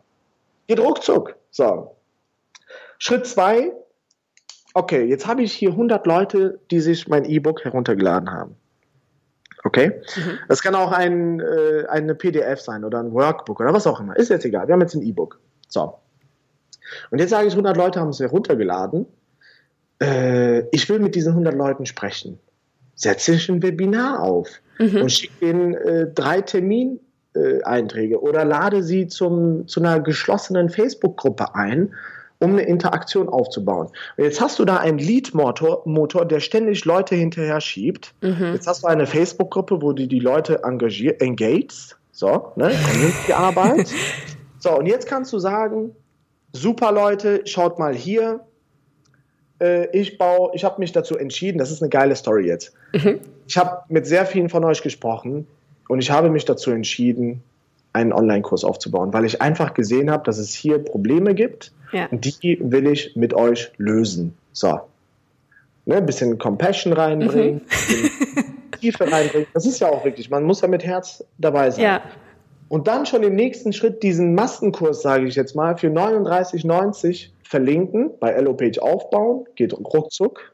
[0.68, 1.36] Geht ruckzuck.
[1.52, 1.96] So.
[2.98, 3.72] Schritt zwei.
[4.74, 8.56] Okay, jetzt habe ich hier 100 Leute, die sich mein E-Book heruntergeladen haben.
[9.64, 10.02] Okay?
[10.16, 10.40] Mhm.
[10.48, 14.16] Das kann auch ein, äh, eine PDF sein oder ein Workbook oder was auch immer.
[14.16, 14.68] Ist jetzt egal.
[14.68, 15.40] Wir haben jetzt ein E-Book.
[15.68, 15.96] So.
[17.12, 19.06] Und jetzt sage ich, 100 Leute haben es heruntergeladen.
[20.02, 22.40] Äh, ich will mit diesen 100 Leuten sprechen.
[22.96, 25.02] Setze ich ein Webinar auf mhm.
[25.04, 31.94] und schicke ihnen äh, drei Termineinträge oder lade sie zum, zu einer geschlossenen Facebook-Gruppe ein,
[32.40, 33.88] um eine Interaktion aufzubauen.
[34.16, 38.14] Und jetzt hast du da einen Lead-Motor, Motor, der ständig Leute hinterher schiebt.
[38.22, 38.54] Mhm.
[38.54, 42.72] Jetzt hast du eine Facebook-Gruppe, wo du die Leute engagierst, engaged, so, ne,
[43.28, 43.90] die Arbeit.
[44.60, 45.96] so, und jetzt kannst du sagen,
[46.58, 48.42] super Leute, schaut mal hier.
[49.60, 52.74] Äh, ich baue, ich habe mich dazu entschieden, das ist eine geile Story jetzt.
[52.94, 53.20] Mhm.
[53.48, 55.48] Ich habe mit sehr vielen von euch gesprochen
[55.88, 57.44] und ich habe mich dazu entschieden,
[57.94, 62.08] einen Online-Kurs aufzubauen, weil ich einfach gesehen habe, dass es hier Probleme gibt ja.
[62.08, 64.36] und die will ich mit euch lösen.
[64.52, 64.82] So.
[65.86, 68.72] Ne, ein bisschen Compassion reinbringen, mhm.
[68.80, 69.48] Tiefe reinbringen.
[69.54, 71.84] Das ist ja auch wirklich, man muss ja mit Herz dabei sein.
[71.84, 72.02] Ja
[72.70, 78.12] und dann schon im nächsten Schritt diesen Maskenkurs, sage ich jetzt mal, für 39,90 verlinken,
[78.20, 80.54] bei Ellopage aufbauen, geht ruckzuck.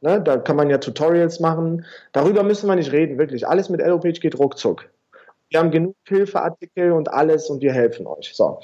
[0.00, 1.86] Ne, da kann man ja Tutorials machen.
[2.12, 3.48] Darüber müssen wir nicht reden, wirklich.
[3.48, 4.90] Alles mit Ellopage geht ruckzuck.
[5.48, 8.32] Wir haben genug Hilfeartikel und alles und wir helfen euch.
[8.34, 8.60] So.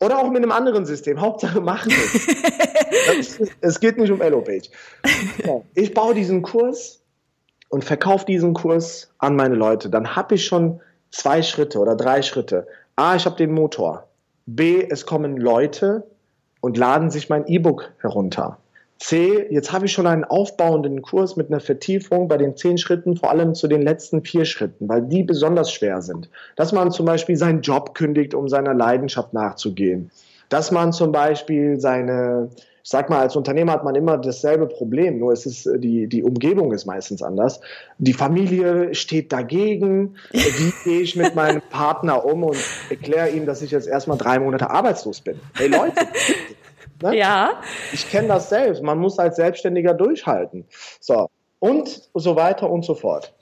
[0.00, 1.20] Oder auch mit einem anderen System.
[1.20, 3.40] Hauptsache machen es.
[3.60, 4.70] es geht nicht um Elopage.
[5.74, 7.02] Ich baue diesen Kurs
[7.68, 9.90] und verkaufe diesen Kurs an meine Leute.
[9.90, 12.66] Dann habe ich schon zwei Schritte oder drei Schritte.
[12.96, 14.08] A, ich habe den Motor.
[14.46, 16.04] B, es kommen Leute
[16.60, 18.58] und laden sich mein E-Book herunter.
[18.98, 23.16] C, jetzt habe ich schon einen aufbauenden Kurs mit einer Vertiefung bei den zehn Schritten,
[23.16, 26.28] vor allem zu den letzten vier Schritten, weil die besonders schwer sind.
[26.54, 30.10] Dass man zum Beispiel seinen Job kündigt, um seiner Leidenschaft nachzugehen.
[30.50, 32.50] Dass man zum Beispiel seine,
[32.84, 36.22] ich sag mal, als Unternehmer hat man immer dasselbe Problem, nur es ist, die, die
[36.22, 37.60] Umgebung ist meistens anders.
[37.96, 40.16] Die Familie steht dagegen.
[40.32, 42.58] Wie gehe ich mit meinem Partner um und
[42.90, 45.40] erkläre ihm, dass ich jetzt erstmal drei Monate arbeitslos bin?
[45.54, 45.94] Hey Leute,
[47.02, 47.16] Ne?
[47.16, 47.62] Ja.
[47.92, 48.82] Ich kenne das selbst.
[48.82, 50.66] Man muss als Selbstständiger durchhalten.
[51.00, 51.30] So.
[51.58, 53.34] Und so weiter und so fort.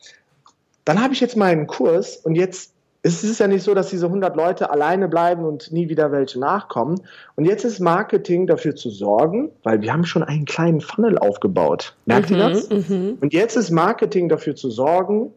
[0.84, 2.72] Dann habe ich jetzt meinen Kurs und jetzt
[3.02, 6.40] ist es ja nicht so, dass diese 100 Leute alleine bleiben und nie wieder welche
[6.40, 7.00] nachkommen.
[7.36, 11.94] Und jetzt ist Marketing dafür zu sorgen, weil wir haben schon einen kleinen Funnel aufgebaut.
[12.06, 12.70] Merkt mhm, ihr das?
[12.70, 13.18] Mhm.
[13.20, 15.32] Und jetzt ist Marketing dafür zu sorgen,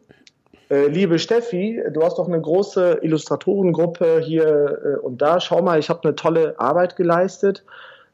[0.70, 5.40] äh, liebe Steffi, du hast doch eine große Illustratorengruppe hier äh, und da.
[5.40, 7.64] Schau mal, ich habe eine tolle Arbeit geleistet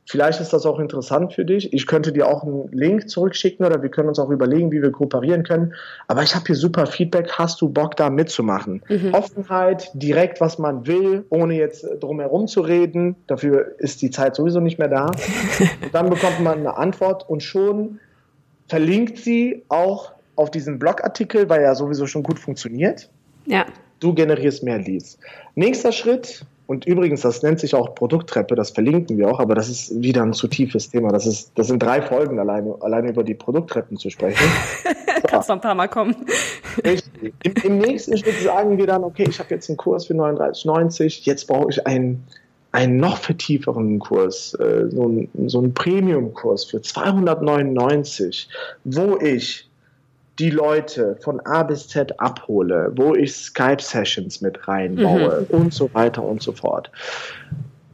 [0.10, 1.74] Vielleicht ist das auch interessant für dich.
[1.74, 4.91] Ich könnte dir auch einen Link zurückschicken oder wir können uns auch überlegen, wie wir
[4.91, 5.74] kooperieren können.
[6.08, 7.34] Aber ich habe hier super Feedback.
[7.34, 8.82] Hast du Bock, da mitzumachen?
[8.88, 9.14] Mhm.
[9.14, 13.18] Offenheit, direkt, was man will, ohne jetzt drum herum zu reden.
[13.28, 15.08] Dafür ist die Zeit sowieso nicht mehr da.
[15.84, 17.99] Und dann bekommt man eine Antwort und schon
[18.68, 23.10] verlinkt sie auch auf diesen Blogartikel, weil er sowieso schon gut funktioniert.
[23.45, 23.66] Ja.
[23.99, 25.18] Du generierst mehr Leads.
[25.55, 29.70] Nächster Schritt, und übrigens, das nennt sich auch Produkttreppe, das verlinken wir auch, aber das
[29.70, 31.13] ist wieder ein zu tiefes Thema.
[31.13, 34.45] Das, ist, das sind drei Folgen alleine, alleine über die Produkttreppen zu sprechen.
[35.28, 36.13] Kannst noch ein paar Mal kommen.
[36.84, 37.34] Richtig.
[37.43, 41.22] Im, Im, nächsten Schritt sagen wir dann, okay, ich habe jetzt einen Kurs für 39,90,
[41.24, 42.28] jetzt brauche ich einen,
[42.74, 48.49] einen noch vertieferen Kurs, äh, so, ein, so einen Premium-Kurs für 299,
[48.84, 49.70] wo ich
[50.40, 55.58] die Leute von A bis Z abhole, wo ich Skype-Sessions mit reinbaue mhm.
[55.58, 56.92] und so weiter und so fort.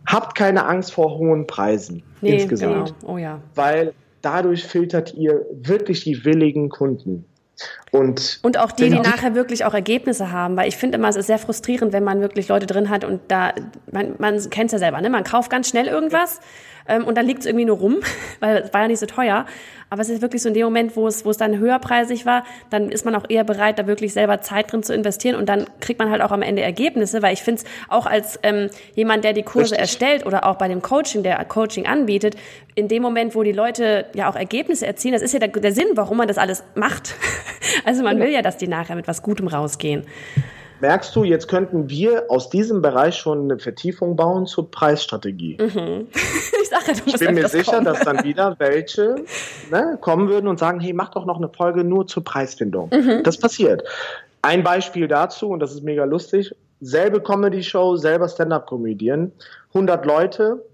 [0.05, 2.93] Habt keine Angst vor hohen Preisen nee, insgesamt.
[2.99, 3.13] Genau.
[3.13, 3.39] Oh ja.
[3.55, 7.25] Weil dadurch filtert ihr wirklich die willigen Kunden.
[7.91, 11.15] Und, und auch die, die nachher wirklich auch Ergebnisse haben, weil ich finde immer, es
[11.15, 13.53] ist sehr frustrierend, wenn man wirklich Leute drin hat und da,
[13.91, 15.09] man, man kennt es ja selber, ne?
[15.09, 16.41] man kauft ganz schnell irgendwas
[16.87, 17.97] ähm, und dann liegt es irgendwie nur rum,
[18.39, 19.45] weil es war ja nicht so teuer.
[19.89, 22.45] Aber es ist wirklich so in dem Moment, wo es, wo es dann höherpreisig war,
[22.71, 25.67] dann ist man auch eher bereit, da wirklich selber Zeit drin zu investieren und dann
[25.81, 29.23] kriegt man halt auch am Ende Ergebnisse, weil ich finde es auch als ähm, jemand,
[29.23, 29.79] der die Kurse Richtig.
[29.79, 32.35] erstellt oder auch bei dem Coaching, der Coaching anbietet,
[32.73, 35.73] in dem Moment, wo die Leute ja auch Ergebnisse erzielen, das ist ja der, der
[35.73, 37.13] Sinn, warum man das alles macht.
[37.85, 40.05] Also man will ja, dass die nachher mit was Gutem rausgehen
[40.79, 45.57] merkst du, jetzt könnten wir aus diesem Bereich schon eine Vertiefung bauen zur Preisstrategie.
[45.59, 46.07] Mhm.
[46.63, 47.85] Ich, sag ich bin mir sicher, kommen.
[47.85, 49.15] dass dann wieder welche
[49.69, 52.89] ne, kommen würden und sagen, hey, mach doch noch eine Folge nur zur Preisfindung.
[52.89, 53.21] Mhm.
[53.23, 53.83] Das passiert.
[54.41, 59.33] Ein Beispiel dazu, und das ist mega lustig, selbe Comedy-Show, selber Stand-Up-Comedian,
[59.69, 60.65] 100 Leute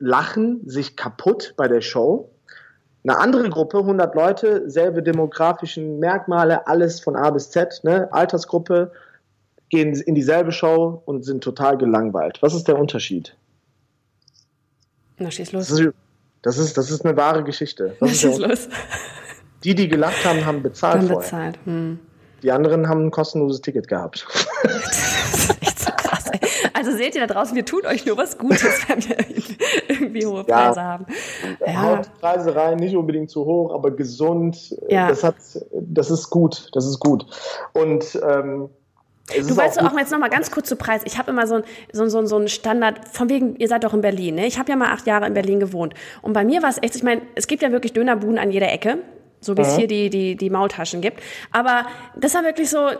[0.00, 2.31] lachen sich kaputt bei der Show
[3.04, 8.08] eine andere Gruppe, 100 Leute, selbe demografischen Merkmale, alles von A bis Z, ne?
[8.12, 8.92] Altersgruppe,
[9.70, 12.40] gehen in dieselbe Show und sind total gelangweilt.
[12.42, 13.34] Was ist der Unterschied?
[15.18, 15.68] Na, schieß los.
[15.68, 15.94] Das ist,
[16.42, 17.96] das ist, das ist eine wahre Geschichte.
[17.98, 18.68] Was schieß los.
[19.64, 21.22] Die, die gelacht haben, haben bezahlt haben vorher.
[21.22, 21.58] bezahlt.
[21.64, 21.98] Hm.
[22.42, 24.26] Die anderen haben ein kostenloses Ticket gehabt.
[26.74, 29.16] Also seht ihr da draußen, wir tun euch nur was Gutes, wenn wir
[29.88, 31.06] irgendwie hohe Preise ja, haben.
[31.66, 32.02] Ja.
[32.20, 34.76] Preise rein, nicht unbedingt zu hoch, aber gesund.
[34.88, 35.08] Ja.
[35.08, 35.36] Das hat,
[35.72, 37.26] das ist gut, das ist gut.
[37.72, 38.70] Und ähm,
[39.28, 41.02] du weißt auch, auch jetzt noch mal ganz kurz zu Preis.
[41.04, 43.94] Ich habe immer so ein, so, so, so ein Standard, von wegen, ihr seid doch
[43.94, 44.36] in Berlin.
[44.36, 44.46] Ne?
[44.46, 45.94] Ich habe ja mal acht Jahre in Berlin gewohnt.
[46.22, 48.70] Und bei mir war es echt, ich meine, es gibt ja wirklich Dönerbuden an jeder
[48.70, 48.98] Ecke
[49.42, 51.20] so wie es hier die, die, die Maultaschen gibt.
[51.50, 52.90] Aber das war wirklich so,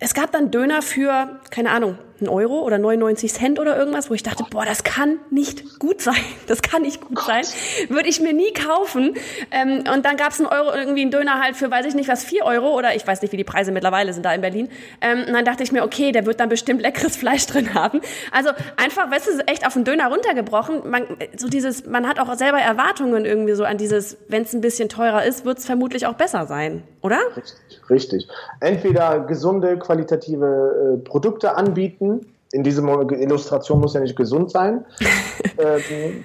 [0.00, 4.14] es gab dann Döner für, keine Ahnung, einen Euro oder 99 Cent oder irgendwas, wo
[4.14, 6.14] ich dachte, boah, das kann nicht gut sein.
[6.46, 7.24] Das kann nicht gut Gott.
[7.24, 7.44] sein.
[7.88, 9.14] Würde ich mir nie kaufen.
[9.50, 12.08] Ähm, und dann gab es einen Euro, irgendwie einen Döner halt für, weiß ich nicht
[12.08, 14.68] was, vier Euro oder ich weiß nicht, wie die Preise mittlerweile sind da in Berlin.
[15.00, 18.00] Ähm, und dann dachte ich mir, okay, der wird dann bestimmt leckeres Fleisch drin haben.
[18.30, 20.88] Also einfach, weißt du, echt auf den Döner runtergebrochen.
[20.88, 21.06] Man,
[21.36, 24.88] so dieses, man hat auch selber Erwartungen irgendwie so an dieses, wenn es ein bisschen
[24.88, 27.18] teurer ist, wird es vermutlich auch besser sein, oder?
[27.36, 28.28] Richtig, richtig.
[28.60, 32.13] Entweder gesunde, qualitative äh, Produkte anbieten,
[32.54, 32.82] in dieser
[33.12, 34.84] Illustration muss ja nicht gesund sein,
[35.58, 36.24] ähm,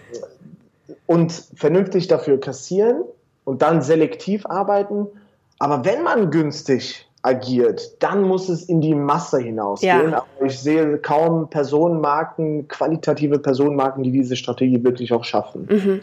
[1.07, 3.03] und vernünftig dafür kassieren
[3.43, 5.07] und dann selektiv arbeiten.
[5.57, 10.11] Aber wenn man günstig agiert, dann muss es in die Masse hinausgehen.
[10.11, 10.25] Ja.
[10.37, 15.67] Aber ich sehe kaum Personenmarken, qualitative Personenmarken, die diese Strategie wirklich auch schaffen.
[15.69, 16.01] Mhm.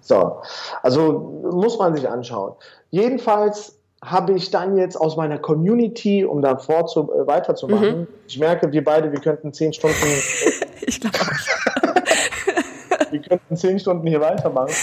[0.00, 0.38] So,
[0.82, 2.52] also muss man sich anschauen.
[2.90, 8.06] Jedenfalls habe ich dann jetzt aus meiner Community, um da vorzu, äh, weiterzumachen, mhm.
[8.26, 9.96] ich merke, wir beide, wir könnten zehn Stunden.
[10.86, 11.18] ich glaube
[13.10, 14.74] wir könnten zehn Stunden hier weitermachen.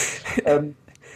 [0.46, 0.76] Ähm,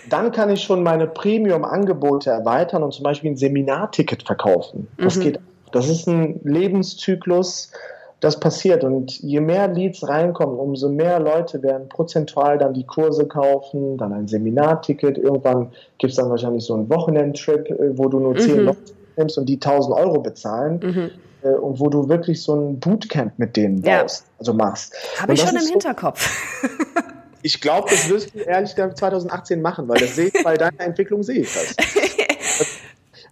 [0.09, 4.87] dann kann ich schon meine Premium-Angebote erweitern und zum Beispiel ein Seminarticket verkaufen.
[4.97, 5.21] Das mhm.
[5.21, 5.39] geht.
[5.71, 7.71] Das ist ein Lebenszyklus,
[8.19, 8.83] das passiert.
[8.83, 14.13] Und je mehr Leads reinkommen, umso mehr Leute werden prozentual dann die Kurse kaufen, dann
[14.13, 15.17] ein Seminarticket.
[15.17, 18.39] Irgendwann gibt es dann wahrscheinlich so einen Wochenendtrip, äh, wo du nur mhm.
[18.39, 18.77] zehn Leute
[19.17, 20.79] nimmst und die 1000 Euro bezahlen.
[20.81, 21.11] Mhm.
[21.41, 24.33] Äh, und wo du wirklich so ein Bootcamp mit denen baust, ja.
[24.39, 24.93] also machst.
[25.19, 26.29] Habe ich schon im so, Hinterkopf.
[27.41, 31.23] Ich glaube, das wirst du ehrlich gesagt 2018 machen, weil das sehe bei deiner Entwicklung
[31.23, 31.73] sehe ich das.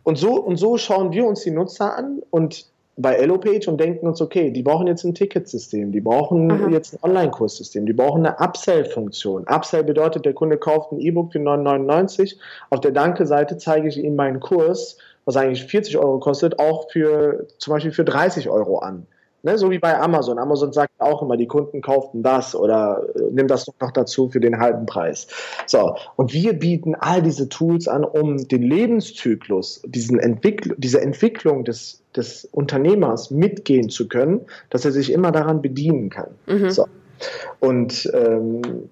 [0.08, 2.66] Und so, und so schauen wir uns die Nutzer an und
[2.98, 6.70] bei EloPage und denken uns, okay, die brauchen jetzt ein Ticketsystem, die brauchen Aha.
[6.70, 9.46] jetzt ein Online-Kurssystem, die brauchen eine Upsell-Funktion.
[9.48, 12.38] Upsell bedeutet, der Kunde kauft ein E-Book für 9,99.
[12.72, 17.48] Auf der Danke-Seite zeige ich ihm meinen Kurs, was eigentlich 40 Euro kostet, auch für
[17.60, 19.06] zum Beispiel für 30 Euro an.
[19.44, 20.40] Ne, so wie bei Amazon.
[20.40, 24.30] Amazon sagt auch immer, die Kunden kauften das oder äh, nimm das doch noch dazu
[24.30, 25.28] für den halben Preis.
[25.68, 31.64] So, und wir bieten all diese Tools an, um den Lebenszyklus, diesen Entwickl diese Entwicklung
[31.64, 36.30] des, des Unternehmers mitgehen zu können, dass er sich immer daran bedienen kann.
[36.46, 36.70] Mhm.
[36.72, 36.88] So.
[37.60, 38.90] Und ähm,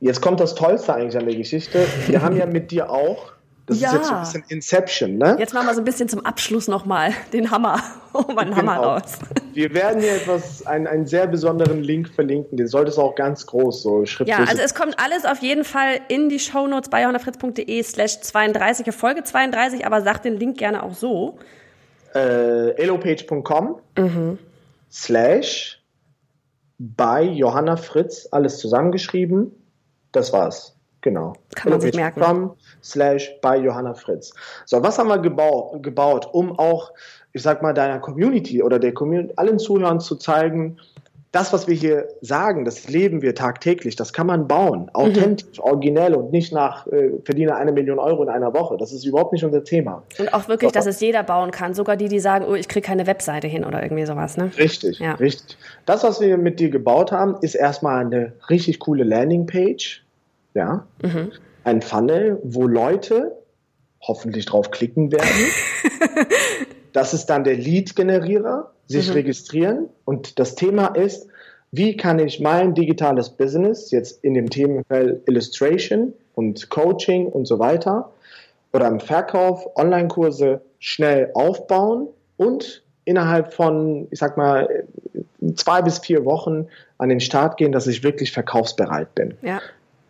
[0.00, 1.86] jetzt kommt das Tollste eigentlich an der Geschichte.
[2.06, 3.88] Wir haben ja mit dir auch das ja.
[3.88, 5.36] ist jetzt so ein bisschen Inception, ne?
[5.40, 7.80] Jetzt machen wir so ein bisschen zum Abschluss nochmal den Hammer.
[8.18, 8.72] Oh, meinen genau.
[8.72, 9.18] Hammer raus.
[9.52, 12.56] Wir werden hier etwas, einen, einen sehr besonderen Link verlinken.
[12.56, 14.38] Den solltest du auch ganz groß so schriftlich.
[14.38, 18.94] Ja, also es kommt alles auf jeden Fall in die Shownotes bei johannafritz.de slash 32,
[18.94, 21.38] Folge 32, aber sag den Link gerne auch so.
[22.16, 24.38] Äh, elopage.com mhm.
[24.90, 25.82] slash
[26.78, 29.52] bei Johanna Fritz, alles zusammengeschrieben.
[30.12, 30.74] Das war's.
[31.02, 31.34] Genau.
[31.54, 32.50] Kann man sich merken.
[32.82, 34.32] slash bei Johanna Fritz.
[34.64, 36.90] So, was haben wir gebaut, gebaut, um auch,
[37.32, 40.78] ich sag mal, deiner Community oder der Community, allen Zuhörern zu zeigen,
[41.36, 45.64] das, was wir hier sagen, das leben wir tagtäglich, das kann man bauen, authentisch, mhm.
[45.64, 48.76] originell und nicht nach äh, verdiene eine Million Euro in einer Woche.
[48.76, 50.02] Das ist überhaupt nicht unser Thema.
[50.18, 52.68] Und auch wirklich, so, dass es jeder bauen kann, sogar die, die sagen, oh, ich
[52.68, 54.36] kriege keine Webseite hin oder irgendwie sowas.
[54.36, 54.50] Ne?
[54.56, 55.14] Richtig, ja.
[55.14, 55.56] richtig.
[55.84, 60.02] Das, was wir mit dir gebaut haben, ist erstmal eine richtig coole Landingpage
[60.56, 61.32] ja, mhm.
[61.64, 63.36] ein Funnel, wo Leute
[64.00, 66.26] hoffentlich drauf klicken werden.
[66.94, 69.14] das ist dann der Lead-Generierer, sich mhm.
[69.14, 71.28] registrieren und das Thema ist,
[71.72, 77.58] wie kann ich mein digitales Business jetzt in dem Themenfeld Illustration und Coaching und so
[77.58, 78.12] weiter
[78.72, 84.84] oder im Verkauf Online-Kurse schnell aufbauen und innerhalb von, ich sag mal,
[85.54, 86.66] zwei bis vier Wochen
[86.98, 89.34] an den Start gehen, dass ich wirklich verkaufsbereit bin.
[89.42, 89.60] Ja.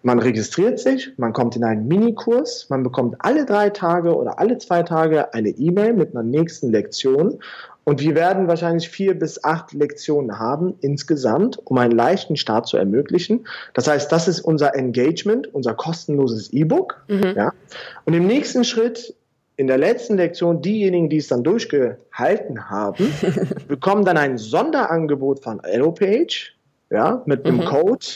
[0.03, 4.59] Man registriert sich, man kommt in einen Minikurs, man bekommt alle drei Tage oder alle
[4.59, 7.41] zwei Tage eine E-Mail mit einer nächsten Lektion
[7.89, 12.77] und wir werden wahrscheinlich vier bis acht Lektionen haben insgesamt, um einen leichten Start zu
[12.77, 13.47] ermöglichen.
[13.75, 17.05] Das heißt, das ist unser Engagement, unser kostenloses E-Book.
[17.07, 17.35] Mhm.
[17.37, 17.53] Ja?
[18.05, 19.15] Und im nächsten Schritt,
[19.57, 23.07] in der letzten Lektion, diejenigen, die es dann durchgehalten haben,
[23.69, 26.55] bekommen dann ein Sonderangebot von EloPage,
[26.91, 27.67] ja, mit einem mhm.
[27.67, 28.07] Code,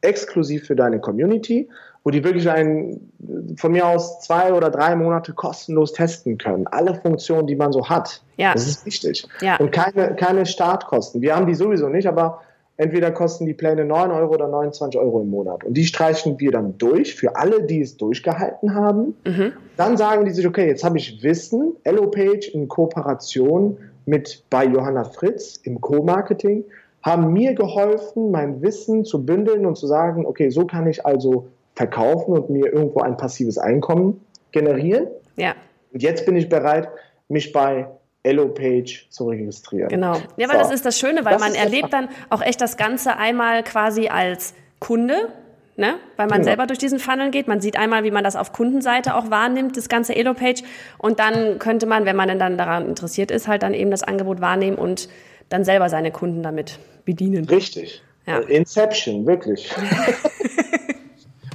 [0.00, 1.68] exklusiv für deine Community,
[2.06, 3.10] wo die wirklich einen,
[3.56, 6.64] von mir aus zwei oder drei Monate kostenlos testen können.
[6.68, 8.22] Alle Funktionen, die man so hat.
[8.36, 8.52] Ja.
[8.52, 9.26] Das ist wichtig.
[9.40, 9.56] Ja.
[9.56, 11.20] Und keine, keine Startkosten.
[11.20, 12.42] Wir haben die sowieso nicht, aber
[12.76, 15.64] entweder kosten die Pläne 9 Euro oder 29 Euro im Monat.
[15.64, 19.16] Und die streichen wir dann durch für alle, die es durchgehalten haben.
[19.24, 19.54] Mhm.
[19.76, 25.02] Dann sagen die sich, okay, jetzt habe ich Wissen, EloPage in Kooperation mit bei Johanna
[25.02, 26.62] Fritz im Co-Marketing
[27.02, 31.48] haben mir geholfen, mein Wissen zu bündeln und zu sagen, okay, so kann ich also
[31.76, 34.20] verkaufen und mir irgendwo ein passives Einkommen
[34.50, 35.06] generieren.
[35.36, 35.54] Ja.
[35.92, 36.88] Und jetzt bin ich bereit,
[37.28, 37.86] mich bei
[38.22, 39.88] EloPage zu registrieren.
[39.88, 40.16] Genau.
[40.36, 40.62] Ja, weil so.
[40.62, 44.08] das ist das Schöne, weil das man erlebt dann auch echt das Ganze einmal quasi
[44.08, 45.28] als Kunde,
[45.76, 45.94] ne?
[46.16, 46.44] weil man genau.
[46.44, 47.46] selber durch diesen Funnel geht.
[47.46, 50.62] Man sieht einmal, wie man das auf Kundenseite auch wahrnimmt, das ganze EloPage.
[50.98, 54.40] Und dann könnte man, wenn man dann daran interessiert ist, halt dann eben das Angebot
[54.40, 55.08] wahrnehmen und
[55.48, 57.44] dann selber seine Kunden damit bedienen.
[57.44, 58.02] Richtig.
[58.26, 58.38] Ja.
[58.38, 59.72] Inception, wirklich.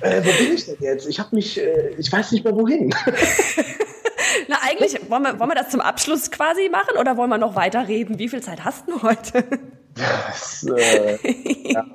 [0.02, 1.08] äh, wo bin ich denn jetzt?
[1.08, 2.94] Ich habe mich, äh, ich weiß nicht mehr wohin.
[4.48, 7.56] Na, eigentlich, wollen wir, wollen wir das zum Abschluss quasi machen oder wollen wir noch
[7.56, 8.20] weiter reden?
[8.20, 9.44] Wie viel Zeit hast du heute?
[9.96, 11.18] Das, äh,
[11.72, 11.86] ja.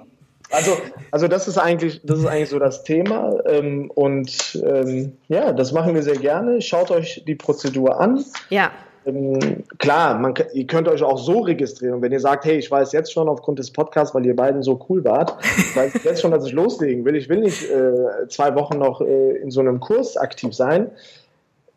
[0.50, 0.76] Also,
[1.10, 3.34] also das ist eigentlich, das ist eigentlich so das Thema.
[3.46, 6.60] Ähm, und ähm, ja, das machen wir sehr gerne.
[6.62, 8.24] Schaut euch die Prozedur an.
[8.48, 8.70] Ja.
[9.06, 12.02] Ähm, klar, man, ihr könnt euch auch so registrieren.
[12.02, 14.84] Wenn ihr sagt, hey, ich weiß jetzt schon aufgrund des Podcasts, weil ihr beiden so
[14.88, 15.36] cool wart,
[15.74, 17.16] weiß ich jetzt schon, dass ich loslegen will.
[17.16, 20.90] Ich will nicht äh, zwei Wochen noch äh, in so einem Kurs aktiv sein.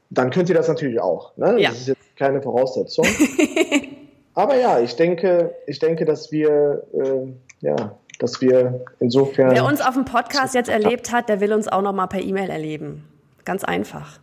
[0.09, 1.36] Dann könnt ihr das natürlich auch.
[1.38, 1.53] Ne?
[1.53, 1.69] Das Ja.
[1.71, 3.05] ist jetzt keine Voraussetzung.
[4.34, 7.27] Aber ja, ich denke, ich denke, dass wir, äh,
[7.61, 7.75] ja,
[8.19, 9.51] dass wir insofern.
[9.51, 12.21] Wer uns auf dem Podcast jetzt erlebt hat, der will uns auch noch mal per
[12.21, 13.05] E-Mail erleben.
[13.45, 14.19] Ganz einfach.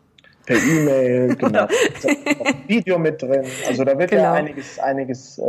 [0.47, 1.51] Per E-Mail, genau.
[1.51, 3.44] Da ist auch ein Video mit drin.
[3.68, 4.22] Also da wird Genau.
[4.22, 5.42] ja einiges, einiges äh,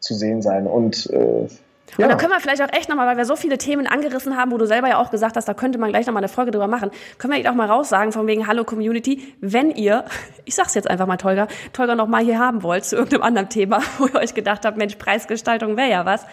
[0.00, 0.66] zu sehen sein.
[0.66, 1.50] Und äh, Und
[1.98, 4.50] ja, da können wir vielleicht auch echt nochmal, weil wir so viele Themen angerissen haben,
[4.52, 6.68] wo du selber ja auch gesagt hast, da könnte man gleich nochmal eine Folge drüber
[6.68, 10.04] machen, können wir echt auch mal raussagen von wegen Hallo Community, wenn ihr,
[10.44, 13.80] ich sag's jetzt einfach mal Tolga, Tolga nochmal hier haben wollt zu irgendeinem anderen Thema,
[13.98, 16.24] wo ihr euch gedacht habt, Mensch, Preisgestaltung wäre ja was,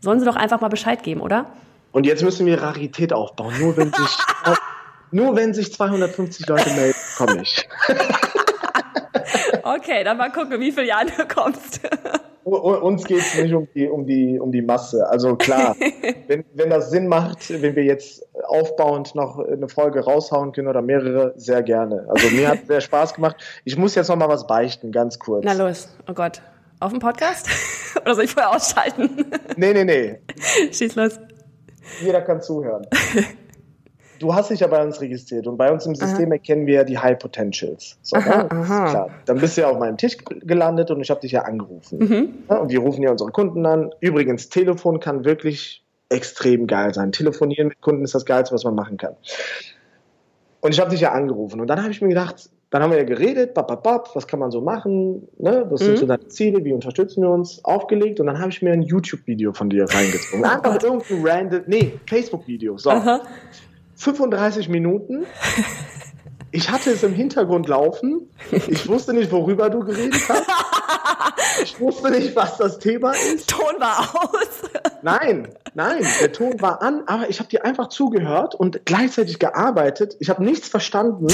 [0.00, 1.46] sollen sie doch einfach mal Bescheid geben, oder?
[1.92, 3.54] und jetzt müssen wir Rarität aufbauen.
[3.58, 4.18] Nur wenn sich,
[5.16, 7.68] nur wenn sich 250 Leute melden, komme ich.
[9.62, 11.80] Okay, dann mal gucken, wie viele Jahre du kommst.
[12.44, 15.04] Uns geht es nicht um die, um, die, um die Masse.
[15.08, 15.74] Also klar,
[16.28, 20.82] wenn, wenn das Sinn macht, wenn wir jetzt aufbauend noch eine Folge raushauen können oder
[20.82, 22.06] mehrere, sehr gerne.
[22.08, 23.36] Also mir hat sehr Spaß gemacht.
[23.64, 25.44] Ich muss jetzt noch mal was beichten, ganz kurz.
[25.44, 26.40] Na los, oh Gott.
[26.78, 27.48] Auf dem Podcast?
[28.02, 29.24] Oder soll ich vorher ausschalten?
[29.56, 30.20] Nee, nee, nee.
[30.70, 31.18] Schieß los.
[32.00, 32.86] Jeder kann zuhören.
[34.18, 36.84] Du hast dich ja bei uns registriert und bei uns im System erkennen wir ja
[36.84, 37.98] die High Potentials.
[38.02, 38.50] So, Aha, ne?
[38.50, 38.88] Aha.
[38.90, 39.10] klar.
[39.26, 41.98] Dann bist du ja auf meinem Tisch gelandet und ich habe dich ja angerufen.
[41.98, 42.28] Mhm.
[42.48, 43.90] Ja, und wir rufen ja unsere Kunden an.
[44.00, 47.12] Übrigens, Telefon kann wirklich extrem geil sein.
[47.12, 49.16] Telefonieren mit Kunden ist das Geilste, was man machen kann.
[50.60, 52.98] Und ich habe dich ja angerufen und dann habe ich mir gedacht, dann haben wir
[52.98, 55.64] ja geredet, bap, bap, bap, was kann man so machen, ne?
[55.70, 55.96] was sind Mhm.
[55.98, 59.52] so deine Ziele, wie unterstützen wir uns, aufgelegt und dann habe ich mir ein YouTube-Video
[59.52, 60.44] von dir reingezogen.
[60.44, 62.90] Einfach irgendein random, nee, Facebook-Video, so.
[62.90, 63.20] Aha.
[63.96, 65.24] 35 Minuten.
[66.52, 68.30] Ich hatte es im Hintergrund laufen.
[68.50, 70.44] Ich wusste nicht, worüber du geredet hast.
[71.62, 73.48] Ich wusste nicht, was das Thema ist.
[73.48, 74.70] Ton war aus.
[75.02, 80.16] Nein, nein, der Ton war an, aber ich habe dir einfach zugehört und gleichzeitig gearbeitet.
[80.20, 81.26] Ich habe nichts verstanden,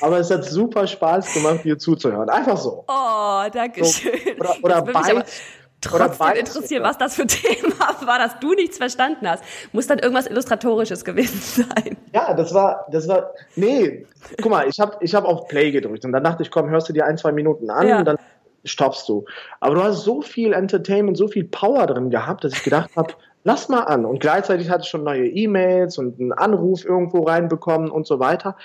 [0.00, 2.28] aber es hat super Spaß gemacht, dir zuzuhören.
[2.28, 2.84] Einfach so.
[2.88, 4.12] Oh, danke So, schön.
[4.38, 5.32] oder- oder Jetzt
[5.80, 7.74] trotzdem interessieren, was das für Thema
[8.04, 9.42] war, dass du nichts verstanden hast.
[9.72, 11.96] Muss dann irgendwas Illustratorisches gewesen sein.
[12.12, 14.06] Ja, das war, das war, nee,
[14.40, 16.88] guck mal, ich habe ich hab auf Play gedrückt und dann dachte ich, komm, hörst
[16.88, 17.98] du dir ein, zwei Minuten an Ja.
[17.98, 18.18] und dann
[18.64, 19.24] stoppst du.
[19.60, 23.14] Aber du hast so viel Entertainment, so viel Power drin gehabt, dass ich gedacht habe,
[23.44, 24.04] lass mal an.
[24.04, 28.56] Und gleichzeitig hatte ich schon neue E-Mails und einen Anruf irgendwo reinbekommen und so weiter.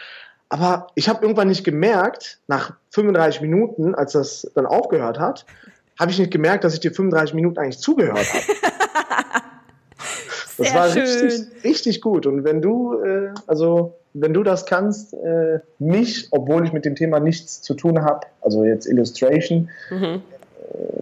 [0.49, 5.45] Aber ich habe irgendwann nicht gemerkt, nach 35 Minuten, als das dann aufgehört hat,
[5.99, 8.43] habe ich nicht gemerkt, dass ich dir 35 Minuten eigentlich zugehört habe.
[10.55, 11.01] Das Sehr war schön.
[11.01, 12.27] richtig, richtig gut.
[12.27, 16.95] Und wenn du, äh, also wenn du das kannst, äh, mich, obwohl ich mit dem
[16.95, 20.03] Thema nichts zu tun habe, also jetzt Illustration, Mhm.
[20.05, 20.21] äh,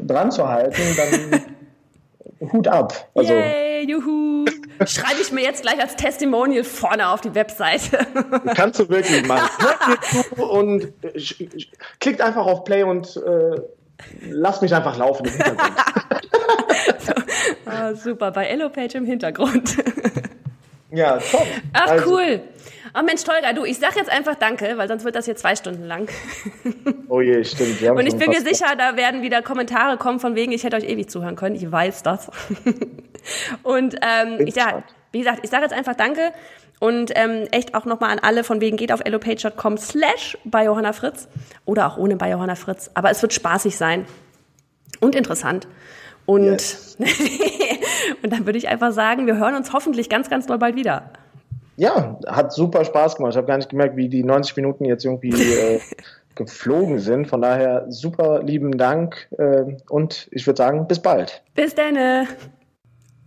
[0.07, 1.41] dran zu halten, dann
[2.53, 3.09] Hut ab.
[3.13, 4.45] Also Yay, juhu.
[4.85, 7.99] Schreibe ich mir jetzt gleich als Testimonial vorne auf die Webseite.
[8.55, 9.49] kannst du wirklich machen.
[10.37, 11.21] Und äh,
[11.99, 13.59] klickt einfach auf Play und äh,
[14.29, 15.71] lass mich einfach laufen im Hintergrund.
[17.65, 19.77] Ah, super, bei Elopage im Hintergrund.
[20.91, 21.47] ja, top.
[21.73, 22.41] Ach, Also, cool.
[22.93, 25.55] Ach Mensch, Tolga, du, ich sag jetzt einfach Danke, weil sonst wird das hier zwei
[25.55, 26.09] Stunden lang.
[27.07, 27.81] Oh je, stimmt.
[27.81, 30.65] wir haben Und ich bin mir sicher, da werden wieder Kommentare kommen von wegen, ich
[30.65, 31.55] hätte euch ewig zuhören können.
[31.55, 32.29] Ich weiß das.
[33.63, 34.83] Und ähm, ich sag.
[35.11, 36.31] Wie gesagt, ich sage jetzt einfach Danke
[36.79, 40.93] und ähm, echt auch nochmal an alle von wegen geht auf elopage.com slash bei Johanna
[40.93, 41.27] Fritz
[41.65, 42.89] oder auch ohne bei Johanna Fritz.
[42.93, 44.05] Aber es wird spaßig sein
[44.99, 45.67] und interessant.
[46.25, 46.97] Und, Yes.
[48.23, 51.11] und dann würde ich einfach sagen, wir hören uns hoffentlich ganz, ganz doll bald wieder.
[51.77, 53.33] Ja, hat super Spaß gemacht.
[53.33, 55.79] Ich habe gar nicht gemerkt, wie die 90 Minuten jetzt irgendwie äh,
[56.35, 57.27] geflogen sind.
[57.27, 61.41] Von daher super lieben Dank äh, und ich würde sagen, bis bald.
[61.55, 62.27] Bis dann.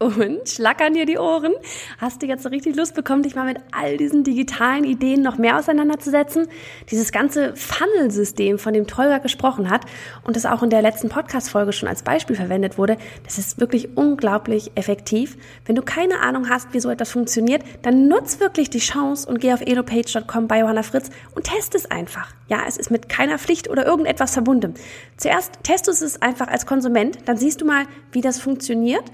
[0.05, 1.55] Und schlackern dir die Ohren.
[1.97, 5.39] Hast du jetzt so richtig Lust bekommen, dich mal mit all diesen digitalen Ideen noch
[5.39, 6.47] mehr auseinanderzusetzen?
[6.91, 9.87] Dieses ganze Funnel-System, von dem Tolga gesprochen hat
[10.23, 13.97] und das auch in der letzten Podcast-Folge schon als Beispiel verwendet wurde, das ist wirklich
[13.97, 15.39] unglaublich effektiv.
[15.65, 19.41] Wenn du keine Ahnung hast, wie so etwas funktioniert, dann nutz wirklich die Chance und
[19.41, 22.35] geh auf elopage.com bei Johanna Fritz und test es einfach.
[22.49, 24.75] Ja, es ist mit keiner Pflicht oder irgendetwas verbunden.
[25.17, 29.05] Zuerst testest du es einfach als Konsument, dann siehst du mal, wie das funktioniert.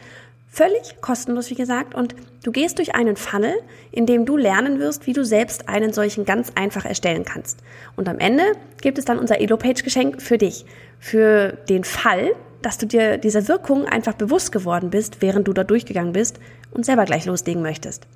[0.52, 3.54] Völlig kostenlos, wie gesagt, und du gehst durch einen Funnel,
[3.92, 7.60] in dem du lernen wirst, wie du selbst einen solchen ganz einfach erstellen kannst.
[7.94, 8.42] Und am Ende
[8.82, 10.64] gibt es dann unser Elo-Page-Geschenk für dich.
[10.98, 12.32] Für den Fall,
[12.62, 16.40] dass du dir dieser Wirkung einfach bewusst geworden bist, während du da durchgegangen bist
[16.72, 18.08] und selber gleich loslegen möchtest.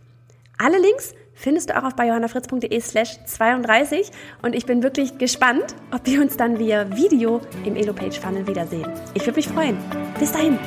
[0.58, 4.10] Alle Links findest du auch auf johannafritz.de slash 32
[4.42, 8.86] und ich bin wirklich gespannt, ob wir uns dann via Video im Elopage Funnel wiedersehen.
[9.14, 9.78] Ich würde mich freuen.
[10.18, 10.58] Bis dahin.